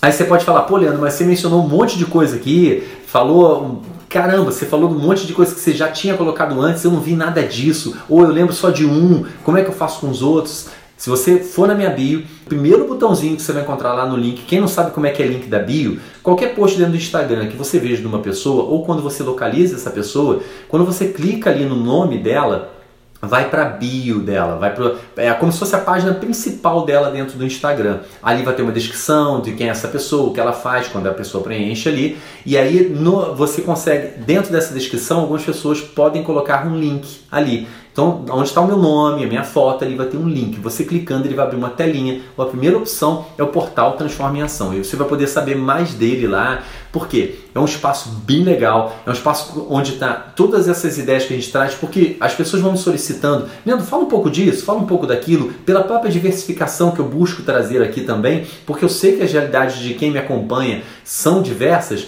Aí 0.00 0.12
você 0.12 0.24
pode 0.24 0.44
falar, 0.44 0.62
pô, 0.62 0.76
Leandro, 0.76 1.00
mas 1.00 1.14
você 1.14 1.24
mencionou 1.24 1.64
um 1.64 1.68
monte 1.68 1.96
de 1.96 2.04
coisa 2.04 2.36
aqui, 2.36 2.86
falou. 3.06 3.82
Caramba, 4.08 4.50
você 4.50 4.66
falou 4.66 4.90
um 4.90 4.98
monte 4.98 5.26
de 5.26 5.32
coisa 5.32 5.54
que 5.54 5.60
você 5.60 5.72
já 5.72 5.88
tinha 5.88 6.14
colocado 6.14 6.60
antes, 6.60 6.84
eu 6.84 6.90
não 6.90 7.00
vi 7.00 7.14
nada 7.14 7.42
disso, 7.42 7.96
ou 8.10 8.22
eu 8.22 8.28
lembro 8.28 8.52
só 8.52 8.68
de 8.68 8.84
um, 8.84 9.24
como 9.42 9.56
é 9.56 9.62
que 9.62 9.70
eu 9.70 9.74
faço 9.74 10.00
com 10.00 10.10
os 10.10 10.20
outros? 10.20 10.68
Se 11.02 11.10
você 11.10 11.40
for 11.40 11.66
na 11.66 11.74
minha 11.74 11.90
bio, 11.90 12.22
primeiro 12.44 12.86
botãozinho 12.86 13.34
que 13.34 13.42
você 13.42 13.52
vai 13.52 13.62
encontrar 13.62 13.92
lá 13.92 14.06
no 14.06 14.16
link, 14.16 14.42
quem 14.42 14.60
não 14.60 14.68
sabe 14.68 14.92
como 14.92 15.04
é 15.04 15.10
que 15.10 15.20
é 15.20 15.26
link 15.26 15.48
da 15.48 15.58
bio, 15.58 15.98
qualquer 16.22 16.54
post 16.54 16.78
dentro 16.78 16.92
do 16.92 16.96
Instagram 16.96 17.48
que 17.48 17.56
você 17.56 17.80
veja 17.80 18.00
de 18.00 18.06
uma 18.06 18.20
pessoa, 18.20 18.62
ou 18.66 18.84
quando 18.84 19.02
você 19.02 19.24
localiza 19.24 19.74
essa 19.74 19.90
pessoa, 19.90 20.38
quando 20.68 20.84
você 20.84 21.08
clica 21.08 21.50
ali 21.50 21.64
no 21.64 21.74
nome 21.74 22.18
dela, 22.18 22.72
vai 23.20 23.50
para 23.50 23.62
a 23.62 23.68
bio 23.68 24.20
dela, 24.20 24.56
vai 24.56 24.72
é 25.16 25.32
como 25.34 25.50
se 25.50 25.58
fosse 25.58 25.74
a 25.74 25.80
página 25.80 26.14
principal 26.14 26.84
dela 26.84 27.10
dentro 27.10 27.36
do 27.36 27.44
Instagram. 27.44 27.98
Ali 28.22 28.44
vai 28.44 28.54
ter 28.54 28.62
uma 28.62 28.70
descrição 28.70 29.40
de 29.40 29.54
quem 29.54 29.66
é 29.66 29.70
essa 29.70 29.88
pessoa, 29.88 30.30
o 30.30 30.32
que 30.32 30.38
ela 30.38 30.52
faz 30.52 30.86
quando 30.86 31.08
a 31.08 31.12
pessoa 31.12 31.42
preenche 31.42 31.88
ali, 31.88 32.16
e 32.46 32.56
aí 32.56 32.88
no, 32.88 33.34
você 33.34 33.62
consegue 33.62 34.20
dentro 34.20 34.52
dessa 34.52 34.72
descrição 34.72 35.22
algumas 35.22 35.42
pessoas 35.42 35.80
podem 35.80 36.22
colocar 36.22 36.64
um 36.64 36.78
link 36.78 37.22
ali. 37.28 37.66
Então, 37.92 38.24
onde 38.30 38.48
está 38.48 38.60
o 38.62 38.66
meu 38.66 38.78
nome, 38.78 39.22
a 39.22 39.26
minha 39.26 39.44
foto, 39.44 39.84
ali 39.84 39.94
vai 39.94 40.06
ter 40.06 40.16
um 40.16 40.26
link. 40.26 40.58
Você 40.60 40.82
clicando, 40.82 41.26
ele 41.26 41.34
vai 41.34 41.44
abrir 41.44 41.58
uma 41.58 41.68
telinha. 41.68 42.22
A 42.38 42.44
primeira 42.46 42.78
opção 42.78 43.26
é 43.36 43.42
o 43.42 43.48
portal 43.48 43.96
Transforma 43.96 44.38
em 44.38 44.42
Ação. 44.42 44.72
E 44.72 44.82
você 44.82 44.96
vai 44.96 45.06
poder 45.06 45.26
saber 45.26 45.56
mais 45.56 45.92
dele 45.92 46.26
lá. 46.26 46.62
Por 46.90 47.06
quê? 47.06 47.36
É 47.54 47.60
um 47.60 47.66
espaço 47.66 48.08
bem 48.24 48.42
legal, 48.42 48.96
é 49.06 49.10
um 49.10 49.12
espaço 49.12 49.66
onde 49.68 49.92
está 49.92 50.14
todas 50.14 50.68
essas 50.68 50.96
ideias 50.96 51.24
que 51.24 51.34
a 51.34 51.36
gente 51.36 51.52
traz, 51.52 51.74
porque 51.74 52.16
as 52.18 52.34
pessoas 52.34 52.62
vão 52.62 52.72
me 52.72 52.78
solicitando. 52.78 53.46
Leandro, 53.64 53.84
fala 53.84 54.04
um 54.04 54.08
pouco 54.08 54.30
disso, 54.30 54.64
fala 54.64 54.78
um 54.78 54.86
pouco 54.86 55.06
daquilo, 55.06 55.52
pela 55.66 55.82
própria 55.82 56.10
diversificação 56.10 56.90
que 56.92 56.98
eu 56.98 57.06
busco 57.06 57.42
trazer 57.42 57.82
aqui 57.82 58.02
também, 58.02 58.46
porque 58.66 58.84
eu 58.84 58.88
sei 58.88 59.16
que 59.16 59.22
as 59.22 59.32
realidades 59.32 59.78
de 59.78 59.94
quem 59.94 60.10
me 60.10 60.18
acompanha 60.18 60.82
são 61.04 61.42
diversas 61.42 62.06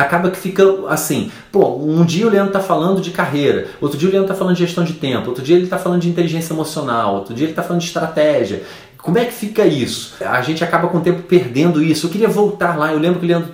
acaba 0.00 0.30
que 0.30 0.38
fica 0.38 0.64
assim, 0.88 1.30
pô, 1.52 1.76
um 1.76 2.04
dia 2.04 2.26
o 2.26 2.30
Leandro 2.30 2.52
tá 2.52 2.60
falando 2.60 3.00
de 3.00 3.10
carreira, 3.10 3.68
outro 3.80 3.98
dia 3.98 4.08
o 4.08 4.12
Leandro 4.12 4.28
tá 4.28 4.34
falando 4.34 4.54
de 4.54 4.64
gestão 4.64 4.84
de 4.84 4.94
tempo, 4.94 5.28
outro 5.28 5.42
dia 5.42 5.56
ele 5.56 5.66
tá 5.66 5.78
falando 5.78 6.00
de 6.00 6.08
inteligência 6.08 6.52
emocional, 6.52 7.16
outro 7.16 7.34
dia 7.34 7.46
ele 7.46 7.54
tá 7.54 7.62
falando 7.62 7.80
de 7.80 7.86
estratégia. 7.86 8.62
Como 8.98 9.18
é 9.18 9.24
que 9.24 9.32
fica 9.32 9.64
isso? 9.64 10.14
A 10.20 10.42
gente 10.42 10.62
acaba 10.62 10.88
com 10.88 10.98
o 10.98 11.00
tempo 11.00 11.22
perdendo 11.22 11.82
isso. 11.82 12.06
Eu 12.06 12.10
queria 12.10 12.28
voltar 12.28 12.76
lá, 12.78 12.92
eu 12.92 12.98
lembro 12.98 13.18
que 13.18 13.24
o 13.24 13.28
Leandro, 13.28 13.50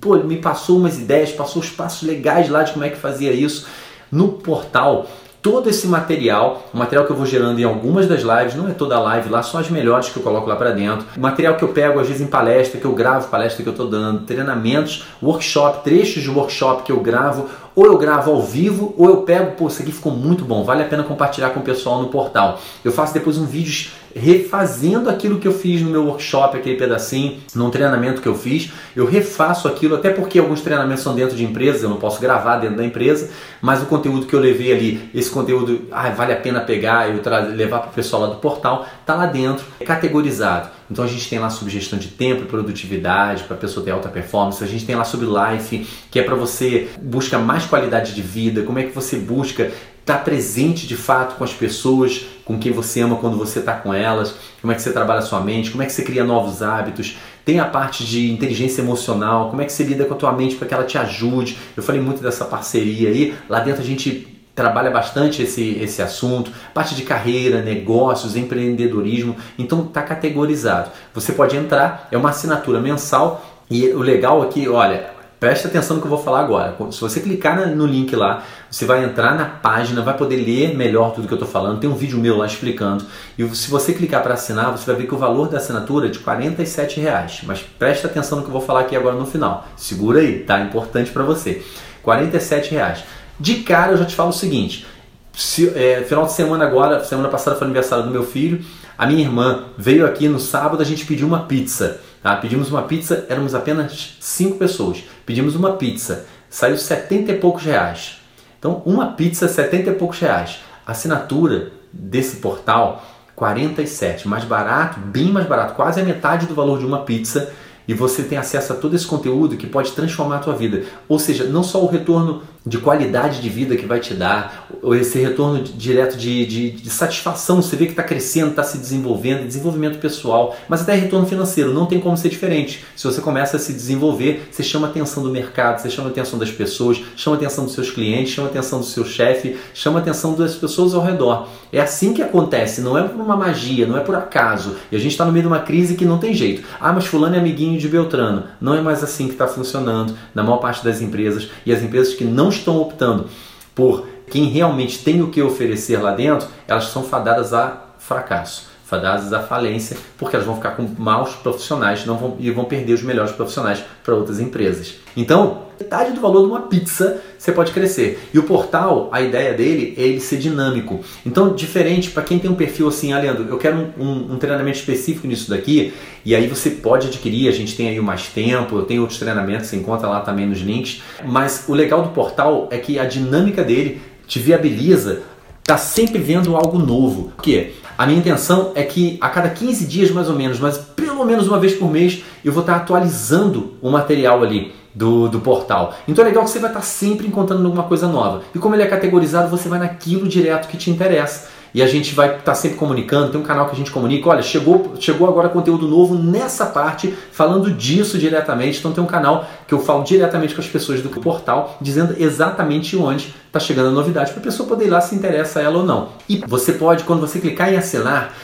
pô, 0.00 0.16
me 0.16 0.38
passou 0.38 0.76
umas 0.78 0.98
ideias, 0.98 1.30
passou 1.30 1.62
os 1.62 1.70
passos 1.70 2.06
legais 2.06 2.48
lá 2.48 2.64
de 2.64 2.72
como 2.72 2.84
é 2.84 2.88
que 2.88 2.96
fazia 2.96 3.32
isso. 3.32 3.66
No 4.10 4.28
portal 4.28 5.06
todo 5.40 5.68
esse 5.70 5.86
material, 5.86 6.68
o 6.72 6.78
material 6.78 7.06
que 7.06 7.12
eu 7.12 7.16
vou 7.16 7.26
gerando 7.26 7.58
em 7.60 7.64
algumas 7.64 8.06
das 8.06 8.22
lives, 8.22 8.54
não 8.54 8.68
é 8.68 8.72
toda 8.72 8.98
live 8.98 9.28
lá, 9.28 9.42
só 9.42 9.58
as 9.58 9.70
melhores 9.70 10.08
que 10.08 10.16
eu 10.16 10.22
coloco 10.22 10.48
lá 10.48 10.56
para 10.56 10.70
dentro. 10.70 11.06
Material 11.16 11.56
que 11.56 11.62
eu 11.62 11.68
pego 11.68 12.00
às 12.00 12.06
vezes 12.06 12.22
em 12.22 12.26
palestra, 12.26 12.80
que 12.80 12.86
eu 12.86 12.92
gravo 12.92 13.28
palestra 13.28 13.62
que 13.62 13.68
eu 13.68 13.72
estou 13.72 13.88
dando, 13.88 14.20
treinamentos, 14.20 15.04
workshop, 15.22 15.84
trechos 15.84 16.22
de 16.22 16.30
workshop 16.30 16.82
que 16.82 16.92
eu 16.92 17.00
gravo 17.00 17.48
ou 17.78 17.86
eu 17.86 17.96
gravo 17.96 18.32
ao 18.32 18.42
vivo, 18.42 18.92
ou 18.98 19.08
eu 19.08 19.18
pego, 19.18 19.52
pô, 19.52 19.68
isso 19.68 19.80
aqui 19.80 19.92
ficou 19.92 20.10
muito 20.10 20.44
bom, 20.44 20.64
vale 20.64 20.82
a 20.82 20.86
pena 20.86 21.04
compartilhar 21.04 21.50
com 21.50 21.60
o 21.60 21.62
pessoal 21.62 22.02
no 22.02 22.08
portal. 22.08 22.60
Eu 22.84 22.90
faço 22.90 23.14
depois 23.14 23.38
um 23.38 23.46
vídeo 23.46 23.92
refazendo 24.16 25.08
aquilo 25.08 25.38
que 25.38 25.46
eu 25.46 25.52
fiz 25.52 25.80
no 25.80 25.88
meu 25.88 26.04
workshop, 26.06 26.56
aquele 26.56 26.76
pedacinho, 26.76 27.38
num 27.54 27.70
treinamento 27.70 28.20
que 28.20 28.26
eu 28.26 28.34
fiz, 28.34 28.72
eu 28.96 29.06
refaço 29.06 29.68
aquilo, 29.68 29.94
até 29.94 30.10
porque 30.10 30.40
alguns 30.40 30.60
treinamentos 30.60 31.04
são 31.04 31.14
dentro 31.14 31.36
de 31.36 31.44
empresas, 31.44 31.84
eu 31.84 31.88
não 31.88 31.98
posso 31.98 32.20
gravar 32.20 32.56
dentro 32.56 32.78
da 32.78 32.84
empresa, 32.84 33.30
mas 33.62 33.80
o 33.80 33.86
conteúdo 33.86 34.26
que 34.26 34.34
eu 34.34 34.40
levei 34.40 34.72
ali, 34.72 35.10
esse 35.14 35.30
conteúdo, 35.30 35.82
ah, 35.92 36.10
vale 36.10 36.32
a 36.32 36.36
pena 36.36 36.58
pegar 36.60 37.08
e 37.08 37.20
levar 37.54 37.78
para 37.78 37.90
o 37.90 37.92
pessoal 37.92 38.22
lá 38.22 38.28
do 38.28 38.36
portal, 38.40 38.86
tá 39.06 39.14
lá 39.14 39.26
dentro, 39.26 39.64
é 39.78 39.84
categorizado. 39.84 40.77
Então 40.90 41.04
a 41.04 41.08
gente 41.08 41.28
tem 41.28 41.38
lá 41.38 41.50
sobre 41.50 41.72
gestão 41.72 41.98
de 41.98 42.08
tempo 42.08 42.42
e 42.42 42.46
produtividade 42.46 43.44
para 43.44 43.56
a 43.56 43.58
pessoa 43.58 43.84
ter 43.84 43.90
alta 43.90 44.08
performance, 44.08 44.62
a 44.62 44.66
gente 44.66 44.84
tem 44.86 44.96
lá 44.96 45.04
sobre 45.04 45.26
life, 45.26 45.86
que 46.10 46.18
é 46.18 46.22
para 46.22 46.34
você 46.34 46.88
buscar 47.00 47.38
mais 47.38 47.64
qualidade 47.66 48.14
de 48.14 48.22
vida, 48.22 48.62
como 48.62 48.78
é 48.78 48.84
que 48.84 48.94
você 48.94 49.16
busca 49.16 49.70
estar 50.00 50.24
presente 50.24 50.86
de 50.86 50.96
fato 50.96 51.36
com 51.36 51.44
as 51.44 51.52
pessoas 51.52 52.24
com 52.42 52.58
quem 52.58 52.72
você 52.72 53.02
ama 53.02 53.16
quando 53.16 53.36
você 53.36 53.58
está 53.58 53.74
com 53.74 53.92
elas, 53.92 54.34
como 54.62 54.72
é 54.72 54.74
que 54.74 54.80
você 54.80 54.90
trabalha 54.90 55.18
a 55.18 55.22
sua 55.22 55.40
mente, 55.40 55.70
como 55.70 55.82
é 55.82 55.86
que 55.86 55.92
você 55.92 56.02
cria 56.02 56.24
novos 56.24 56.62
hábitos, 56.62 57.18
tem 57.44 57.60
a 57.60 57.66
parte 57.66 58.06
de 58.06 58.32
inteligência 58.32 58.80
emocional, 58.80 59.50
como 59.50 59.60
é 59.60 59.66
que 59.66 59.72
você 59.72 59.84
lida 59.84 60.06
com 60.06 60.14
a 60.14 60.16
tua 60.16 60.32
mente 60.32 60.56
para 60.56 60.66
que 60.66 60.72
ela 60.72 60.84
te 60.84 60.96
ajude. 60.96 61.58
Eu 61.76 61.82
falei 61.82 62.00
muito 62.00 62.22
dessa 62.22 62.46
parceria 62.46 63.10
aí, 63.10 63.34
lá 63.50 63.60
dentro 63.60 63.82
a 63.82 63.84
gente 63.84 64.37
trabalha 64.58 64.90
bastante 64.90 65.40
esse, 65.40 65.78
esse 65.80 66.02
assunto, 66.02 66.50
parte 66.74 66.96
de 66.96 67.04
carreira, 67.04 67.62
negócios, 67.62 68.34
empreendedorismo, 68.34 69.36
então 69.56 69.84
está 69.84 70.02
categorizado. 70.02 70.90
Você 71.14 71.32
pode 71.32 71.56
entrar, 71.56 72.08
é 72.10 72.18
uma 72.18 72.30
assinatura 72.30 72.80
mensal 72.80 73.46
e 73.70 73.86
o 73.90 74.00
legal 74.00 74.42
aqui, 74.42 74.68
olha, 74.68 75.16
Preste 75.38 75.68
atenção 75.68 75.94
no 75.94 76.02
que 76.02 76.08
eu 76.08 76.10
vou 76.10 76.20
falar 76.20 76.40
agora. 76.40 76.76
Se 76.90 77.00
você 77.00 77.20
clicar 77.20 77.68
no 77.68 77.86
link 77.86 78.16
lá, 78.16 78.42
você 78.68 78.84
vai 78.84 79.04
entrar 79.04 79.36
na 79.36 79.44
página, 79.44 80.02
vai 80.02 80.16
poder 80.16 80.34
ler 80.34 80.76
melhor 80.76 81.12
tudo 81.12 81.28
que 81.28 81.32
eu 81.32 81.38
estou 81.38 81.48
falando. 81.48 81.78
Tem 81.78 81.88
um 81.88 81.94
vídeo 81.94 82.18
meu 82.18 82.36
lá 82.36 82.44
explicando. 82.44 83.04
E 83.38 83.48
se 83.54 83.70
você 83.70 83.92
clicar 83.92 84.20
para 84.20 84.34
assinar, 84.34 84.72
você 84.72 84.84
vai 84.84 84.96
ver 84.96 85.06
que 85.06 85.14
o 85.14 85.16
valor 85.16 85.48
da 85.48 85.58
assinatura 85.58 86.08
é 86.08 86.10
de 86.10 86.18
R$ 86.18 87.00
reais. 87.00 87.42
Mas 87.44 87.60
preste 87.60 88.04
atenção 88.04 88.38
no 88.38 88.42
que 88.44 88.48
eu 88.48 88.52
vou 88.52 88.62
falar 88.62 88.80
aqui 88.80 88.96
agora 88.96 89.14
no 89.14 89.26
final. 89.26 89.64
Segura 89.76 90.18
aí, 90.18 90.40
tá? 90.40 90.58
Importante 90.58 91.12
para 91.12 91.22
você. 91.22 91.62
R$ 92.04 92.68
reais. 92.68 93.04
De 93.38 93.56
cara 93.56 93.92
eu 93.92 93.96
já 93.98 94.04
te 94.04 94.14
falo 94.14 94.30
o 94.30 94.32
seguinte. 94.32 94.86
Se, 95.32 95.68
é, 95.68 96.02
final 96.02 96.26
de 96.26 96.32
semana 96.32 96.66
agora, 96.66 97.04
semana 97.04 97.28
passada 97.28 97.56
foi 97.56 97.64
aniversário 97.66 98.04
do 98.04 98.10
meu 98.10 98.24
filho. 98.24 98.64
A 98.96 99.06
minha 99.06 99.22
irmã 99.22 99.66
veio 99.76 100.04
aqui 100.04 100.26
no 100.26 100.40
sábado, 100.40 100.82
a 100.82 100.84
gente 100.84 101.06
pediu 101.06 101.26
uma 101.26 101.44
pizza. 101.44 102.00
Tá? 102.22 102.34
Pedimos 102.34 102.70
uma 102.70 102.82
pizza, 102.82 103.24
éramos 103.28 103.54
apenas 103.54 104.16
cinco 104.20 104.58
pessoas. 104.58 105.04
Pedimos 105.24 105.54
uma 105.54 105.72
pizza, 105.72 106.26
saiu 106.50 106.76
70 106.76 107.30
e 107.30 107.38
poucos 107.38 107.62
reais. 107.62 108.18
Então, 108.58 108.82
uma 108.84 109.12
pizza, 109.12 109.46
70 109.46 109.90
e 109.90 109.94
poucos 109.94 110.18
reais. 110.18 110.58
Assinatura 110.84 111.70
desse 111.92 112.36
portal, 112.38 113.04
47. 113.36 114.26
Mais 114.26 114.44
barato, 114.44 114.98
bem 114.98 115.26
mais 115.26 115.46
barato, 115.46 115.74
quase 115.74 116.00
a 116.00 116.04
metade 116.04 116.46
do 116.46 116.54
valor 116.54 116.80
de 116.80 116.84
uma 116.84 117.04
pizza. 117.04 117.52
E 117.86 117.94
você 117.94 118.24
tem 118.24 118.36
acesso 118.36 118.72
a 118.72 118.76
todo 118.76 118.96
esse 118.96 119.06
conteúdo 119.06 119.56
que 119.56 119.66
pode 119.66 119.92
transformar 119.92 120.36
a 120.36 120.40
tua 120.40 120.54
vida. 120.54 120.82
Ou 121.08 121.18
seja, 121.18 121.44
não 121.44 121.62
só 121.62 121.82
o 121.82 121.86
retorno 121.86 122.42
de 122.68 122.78
qualidade 122.78 123.40
de 123.40 123.48
vida 123.48 123.76
que 123.76 123.86
vai 123.86 123.98
te 123.98 124.14
dar, 124.14 124.68
esse 125.00 125.18
retorno 125.18 125.62
direto 125.62 126.16
de, 126.16 126.46
de, 126.46 126.70
de 126.70 126.90
satisfação, 126.90 127.62
você 127.62 127.74
vê 127.74 127.86
que 127.86 127.92
está 127.92 128.02
crescendo, 128.02 128.50
está 128.50 128.62
se 128.62 128.78
desenvolvendo, 128.78 129.46
desenvolvimento 129.46 129.98
pessoal, 129.98 130.54
mas 130.68 130.82
até 130.82 130.94
retorno 130.94 131.26
financeiro, 131.26 131.72
não 131.72 131.86
tem 131.86 131.98
como 131.98 132.16
ser 132.16 132.28
diferente. 132.28 132.84
Se 132.94 133.04
você 133.04 133.20
começa 133.20 133.56
a 133.56 133.60
se 133.60 133.72
desenvolver, 133.72 134.48
você 134.50 134.62
chama 134.62 134.86
a 134.86 134.90
atenção 134.90 135.22
do 135.22 135.30
mercado, 135.30 135.80
você 135.80 135.88
chama 135.88 136.08
a 136.08 136.10
atenção 136.10 136.38
das 136.38 136.50
pessoas, 136.50 137.00
chama 137.16 137.36
a 137.36 137.38
atenção 137.38 137.64
dos 137.64 137.74
seus 137.74 137.90
clientes, 137.90 138.32
chama 138.32 138.48
a 138.48 138.50
atenção 138.50 138.80
do 138.80 138.86
seu 138.86 139.04
chefe, 139.04 139.56
chama 139.72 139.98
a 139.98 140.02
atenção 140.02 140.34
das 140.34 140.54
pessoas 140.54 140.94
ao 140.94 141.02
redor. 141.02 141.48
É 141.72 141.80
assim 141.80 142.12
que 142.12 142.22
acontece, 142.22 142.80
não 142.80 142.96
é 142.96 143.02
por 143.02 143.20
uma 143.20 143.36
magia, 143.36 143.86
não 143.86 143.96
é 143.96 144.00
por 144.00 144.14
acaso. 144.14 144.76
E 144.90 144.96
a 144.96 144.98
gente 144.98 145.12
está 145.12 145.24
no 145.24 145.32
meio 145.32 145.42
de 145.42 145.48
uma 145.48 145.60
crise 145.60 145.94
que 145.94 146.04
não 146.04 146.18
tem 146.18 146.32
jeito. 146.32 146.66
Ah, 146.80 146.92
mas 146.92 147.06
fulano 147.06 147.34
é 147.34 147.38
amiguinho 147.38 147.78
de 147.78 147.88
Beltrano. 147.88 148.44
Não 148.60 148.74
é 148.74 148.80
mais 148.80 149.04
assim 149.04 149.26
que 149.26 149.32
está 149.32 149.46
funcionando 149.46 150.16
na 150.34 150.42
maior 150.42 150.58
parte 150.58 150.84
das 150.84 151.00
empresas. 151.00 151.50
E 151.66 151.72
as 151.72 151.82
empresas 151.82 152.14
que 152.14 152.24
não 152.24 152.48
estão 152.48 152.78
optando 152.78 153.26
por 153.74 154.06
quem 154.30 154.44
realmente 154.44 154.98
tem 154.98 155.22
o 155.22 155.28
que 155.28 155.42
oferecer 155.42 155.98
lá 155.98 156.12
dentro, 156.12 156.48
elas 156.66 156.84
são 156.86 157.02
fadadas 157.02 157.52
a 157.52 157.84
fracasso, 157.98 158.68
fadadas 158.88 159.34
à 159.34 159.40
falência, 159.40 159.98
porque 160.16 160.34
elas 160.34 160.46
vão 160.46 160.56
ficar 160.56 160.70
com 160.70 160.88
maus 160.96 161.34
profissionais 161.34 162.06
não 162.06 162.16
vão, 162.16 162.36
e 162.38 162.50
vão 162.50 162.64
perder 162.64 162.94
os 162.94 163.02
melhores 163.02 163.32
profissionais 163.32 163.84
para 164.02 164.14
outras 164.14 164.40
empresas. 164.40 164.94
Então, 165.14 165.64
metade 165.78 166.12
do 166.12 166.20
valor 166.22 166.40
de 166.40 166.46
uma 166.46 166.62
pizza 166.62 167.20
você 167.38 167.52
pode 167.52 167.72
crescer. 167.72 168.18
E 168.32 168.38
o 168.38 168.44
portal, 168.44 169.10
a 169.12 169.20
ideia 169.20 169.52
dele 169.52 169.94
é 169.98 170.02
ele 170.02 170.20
ser 170.20 170.38
dinâmico. 170.38 171.00
Então, 171.24 171.54
diferente 171.54 172.10
para 172.10 172.22
quem 172.22 172.38
tem 172.38 172.50
um 172.50 172.54
perfil 172.54 172.88
assim, 172.88 173.12
ah, 173.12 173.18
Leandro, 173.18 173.46
eu 173.46 173.58
quero 173.58 173.76
um, 173.76 174.02
um, 174.02 174.32
um, 174.32 174.38
treinamento 174.38 174.78
específico 174.78 175.26
nisso 175.26 175.50
daqui, 175.50 175.92
e 176.24 176.34
aí 176.34 176.48
você 176.48 176.70
pode 176.70 177.08
adquirir, 177.08 177.46
a 177.46 177.52
gente 177.52 177.76
tem 177.76 177.90
aí 177.90 178.00
mais 178.00 178.28
tempo, 178.28 178.74
eu 178.76 178.86
tenho 178.86 179.02
outros 179.02 179.18
treinamentos, 179.18 179.66
você 179.66 179.76
encontra 179.76 180.08
lá 180.08 180.20
também 180.20 180.46
nos 180.46 180.60
links. 180.60 181.02
Mas 181.26 181.64
o 181.68 181.74
legal 181.74 182.02
do 182.02 182.08
portal 182.08 182.68
é 182.70 182.78
que 182.78 182.98
a 182.98 183.04
dinâmica 183.04 183.62
dele 183.62 184.00
te 184.26 184.38
viabiliza 184.38 185.20
tá 185.62 185.76
sempre 185.76 186.18
vendo 186.18 186.56
algo 186.56 186.78
novo. 186.78 187.32
Por 187.36 187.42
quê? 187.42 187.74
A 187.98 188.06
minha 188.06 188.20
intenção 188.20 188.70
é 188.76 188.84
que 188.84 189.18
a 189.20 189.28
cada 189.28 189.50
15 189.50 189.84
dias 189.84 190.12
mais 190.12 190.28
ou 190.28 190.36
menos, 190.36 190.60
mas 190.60 190.78
pelo 190.78 191.24
menos 191.24 191.48
uma 191.48 191.58
vez 191.58 191.74
por 191.74 191.90
mês, 191.90 192.22
eu 192.44 192.52
vou 192.52 192.60
estar 192.60 192.76
atualizando 192.76 193.74
o 193.82 193.90
material 193.90 194.40
ali 194.40 194.72
do, 194.94 195.28
do 195.28 195.40
portal. 195.40 195.92
Então 196.06 196.24
é 196.24 196.28
legal 196.28 196.44
que 196.44 196.50
você 196.50 196.60
vai 196.60 196.70
estar 196.70 196.82
sempre 196.82 197.26
encontrando 197.26 197.64
alguma 197.64 197.82
coisa 197.82 198.06
nova. 198.06 198.42
E 198.54 198.58
como 198.60 198.76
ele 198.76 198.84
é 198.84 198.86
categorizado, 198.86 199.48
você 199.48 199.68
vai 199.68 199.80
naquilo 199.80 200.28
direto 200.28 200.68
que 200.68 200.76
te 200.76 200.92
interessa. 200.92 201.48
E 201.74 201.82
a 201.82 201.86
gente 201.86 202.14
vai 202.14 202.36
estar 202.36 202.54
sempre 202.54 202.78
comunicando, 202.78 203.30
tem 203.30 203.40
um 203.40 203.44
canal 203.44 203.66
que 203.66 203.72
a 203.72 203.76
gente 203.76 203.90
comunica, 203.90 204.28
olha, 204.28 204.42
chegou, 204.42 204.94
chegou 204.98 205.28
agora 205.28 205.48
conteúdo 205.48 205.86
novo 205.86 206.14
nessa 206.14 206.66
parte, 206.66 207.14
falando 207.30 207.70
disso 207.70 208.18
diretamente. 208.18 208.78
Então 208.78 208.92
tem 208.92 209.02
um 209.02 209.06
canal 209.06 209.46
que 209.66 209.74
eu 209.74 209.80
falo 209.80 210.02
diretamente 210.02 210.54
com 210.54 210.60
as 210.60 210.66
pessoas 210.66 211.02
do 211.02 211.08
portal, 211.08 211.76
dizendo 211.80 212.14
exatamente 212.18 212.96
onde 212.96 213.34
está 213.46 213.60
chegando 213.60 213.88
a 213.88 213.92
novidade, 213.92 214.32
para 214.32 214.40
a 214.40 214.44
pessoa 214.44 214.68
poder 214.68 214.86
ir 214.86 214.90
lá 214.90 215.00
se 215.00 215.14
interessa 215.14 215.60
ela 215.60 215.78
ou 215.78 215.84
não. 215.84 216.08
E 216.28 216.42
você 216.46 216.72
pode, 216.72 217.04
quando 217.04 217.20
você 217.20 217.38
clicar 217.38 217.72
em 217.72 217.76
assinar, 217.76 218.34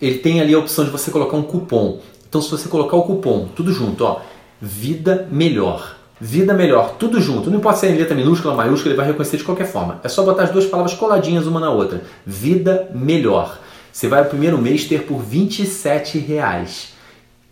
ele 0.00 0.18
tem 0.18 0.40
ali 0.40 0.54
a 0.54 0.58
opção 0.58 0.84
de 0.84 0.90
você 0.90 1.10
colocar 1.10 1.36
um 1.36 1.42
cupom. 1.42 2.00
Então 2.28 2.40
se 2.40 2.50
você 2.50 2.68
colocar 2.68 2.96
o 2.96 3.02
cupom, 3.02 3.48
tudo 3.54 3.72
junto, 3.72 4.04
ó, 4.04 4.20
vida 4.60 5.28
melhor 5.30 6.01
Vida 6.24 6.54
melhor, 6.54 6.94
tudo 7.00 7.20
junto. 7.20 7.50
Não 7.50 7.58
importa 7.58 7.80
se 7.80 7.86
é 7.88 7.90
em 7.90 7.96
letra 7.96 8.14
minúscula 8.14 8.52
ou 8.52 8.56
maiúscula, 8.56 8.90
ele 8.90 8.96
vai 8.96 9.08
reconhecer 9.08 9.38
de 9.38 9.42
qualquer 9.42 9.66
forma. 9.66 9.98
É 10.04 10.08
só 10.08 10.22
botar 10.22 10.44
as 10.44 10.50
duas 10.50 10.64
palavras 10.64 10.94
coladinhas 10.94 11.48
uma 11.48 11.58
na 11.58 11.68
outra. 11.68 12.00
Vida 12.24 12.88
melhor. 12.94 13.58
Você 13.92 14.06
vai 14.06 14.22
o 14.22 14.26
primeiro 14.26 14.56
mês 14.56 14.84
ter 14.84 15.02
por 15.02 15.18
27 15.18 16.18
reais. 16.18 16.91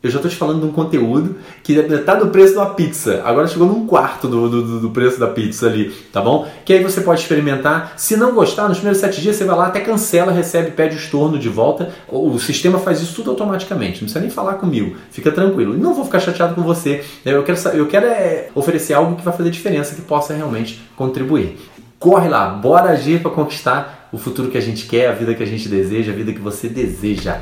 Eu 0.03 0.11
já 0.11 0.17
estou 0.17 0.31
te 0.31 0.37
falando 0.37 0.61
de 0.61 0.67
um 0.67 0.73
conteúdo 0.73 1.37
que 1.63 1.79
é 1.79 1.87
metade 1.87 2.21
do 2.21 2.29
preço 2.29 2.55
de 2.55 2.59
uma 2.59 2.71
pizza. 2.71 3.21
Agora 3.23 3.47
chegou 3.47 3.67
num 3.67 3.87
quarto 3.87 4.27
do, 4.27 4.49
do, 4.49 4.81
do, 4.81 4.91
preço 4.91 5.21
da 5.21 5.27
pizza 5.27 5.67
ali, 5.67 5.91
tá 6.11 6.23
bom? 6.23 6.49
Que 6.65 6.73
aí 6.73 6.83
você 6.83 7.03
pode 7.03 7.21
experimentar. 7.21 7.93
Se 7.99 8.17
não 8.17 8.33
gostar, 8.33 8.67
nos 8.67 8.79
primeiros 8.79 8.99
sete 8.99 9.21
dias 9.21 9.37
você 9.37 9.45
vai 9.45 9.57
lá, 9.57 9.67
até 9.67 9.81
cancela, 9.81 10.33
recebe, 10.33 10.71
pede 10.71 10.97
o 10.97 10.99
estorno 10.99 11.39
de 11.39 11.51
volta. 11.51 11.91
O 12.09 12.39
sistema 12.39 12.79
faz 12.79 13.03
isso 13.03 13.15
tudo 13.15 13.31
automaticamente. 13.31 13.97
Não 13.97 14.05
precisa 14.05 14.21
nem 14.21 14.31
falar 14.31 14.55
comigo. 14.55 14.97
Fica 15.11 15.31
tranquilo. 15.31 15.77
Não 15.77 15.93
vou 15.93 16.07
ficar 16.07 16.21
chateado 16.21 16.55
com 16.55 16.63
você. 16.63 17.05
Eu 17.23 17.43
quero, 17.43 17.59
eu 17.75 17.87
quero 17.87 18.07
é 18.07 18.49
oferecer 18.55 18.95
algo 18.95 19.17
que 19.17 19.23
vai 19.23 19.37
fazer 19.37 19.51
diferença, 19.51 19.95
que 19.95 20.01
possa 20.01 20.33
realmente 20.33 20.81
contribuir. 20.97 21.59
Corre 21.99 22.31
lá, 22.31 22.49
bora 22.49 22.89
agir 22.89 23.21
para 23.21 23.31
conquistar 23.31 24.09
o 24.11 24.17
futuro 24.17 24.49
que 24.49 24.57
a 24.57 24.63
gente 24.63 24.87
quer, 24.87 25.09
a 25.09 25.13
vida 25.13 25.35
que 25.35 25.43
a 25.43 25.47
gente 25.47 25.69
deseja, 25.69 26.11
a 26.11 26.15
vida 26.15 26.33
que 26.33 26.41
você 26.41 26.71
deseja. 26.71 27.39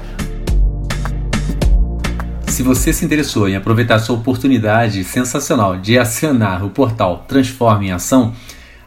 Se 2.58 2.62
você 2.64 2.92
se 2.92 3.04
interessou 3.04 3.48
em 3.48 3.54
aproveitar 3.54 3.94
essa 3.94 4.12
oportunidade 4.12 5.04
sensacional 5.04 5.76
de 5.76 5.96
acionar 5.96 6.64
o 6.64 6.70
portal 6.70 7.24
Transforme 7.28 7.86
em 7.86 7.92
Ação, 7.92 8.32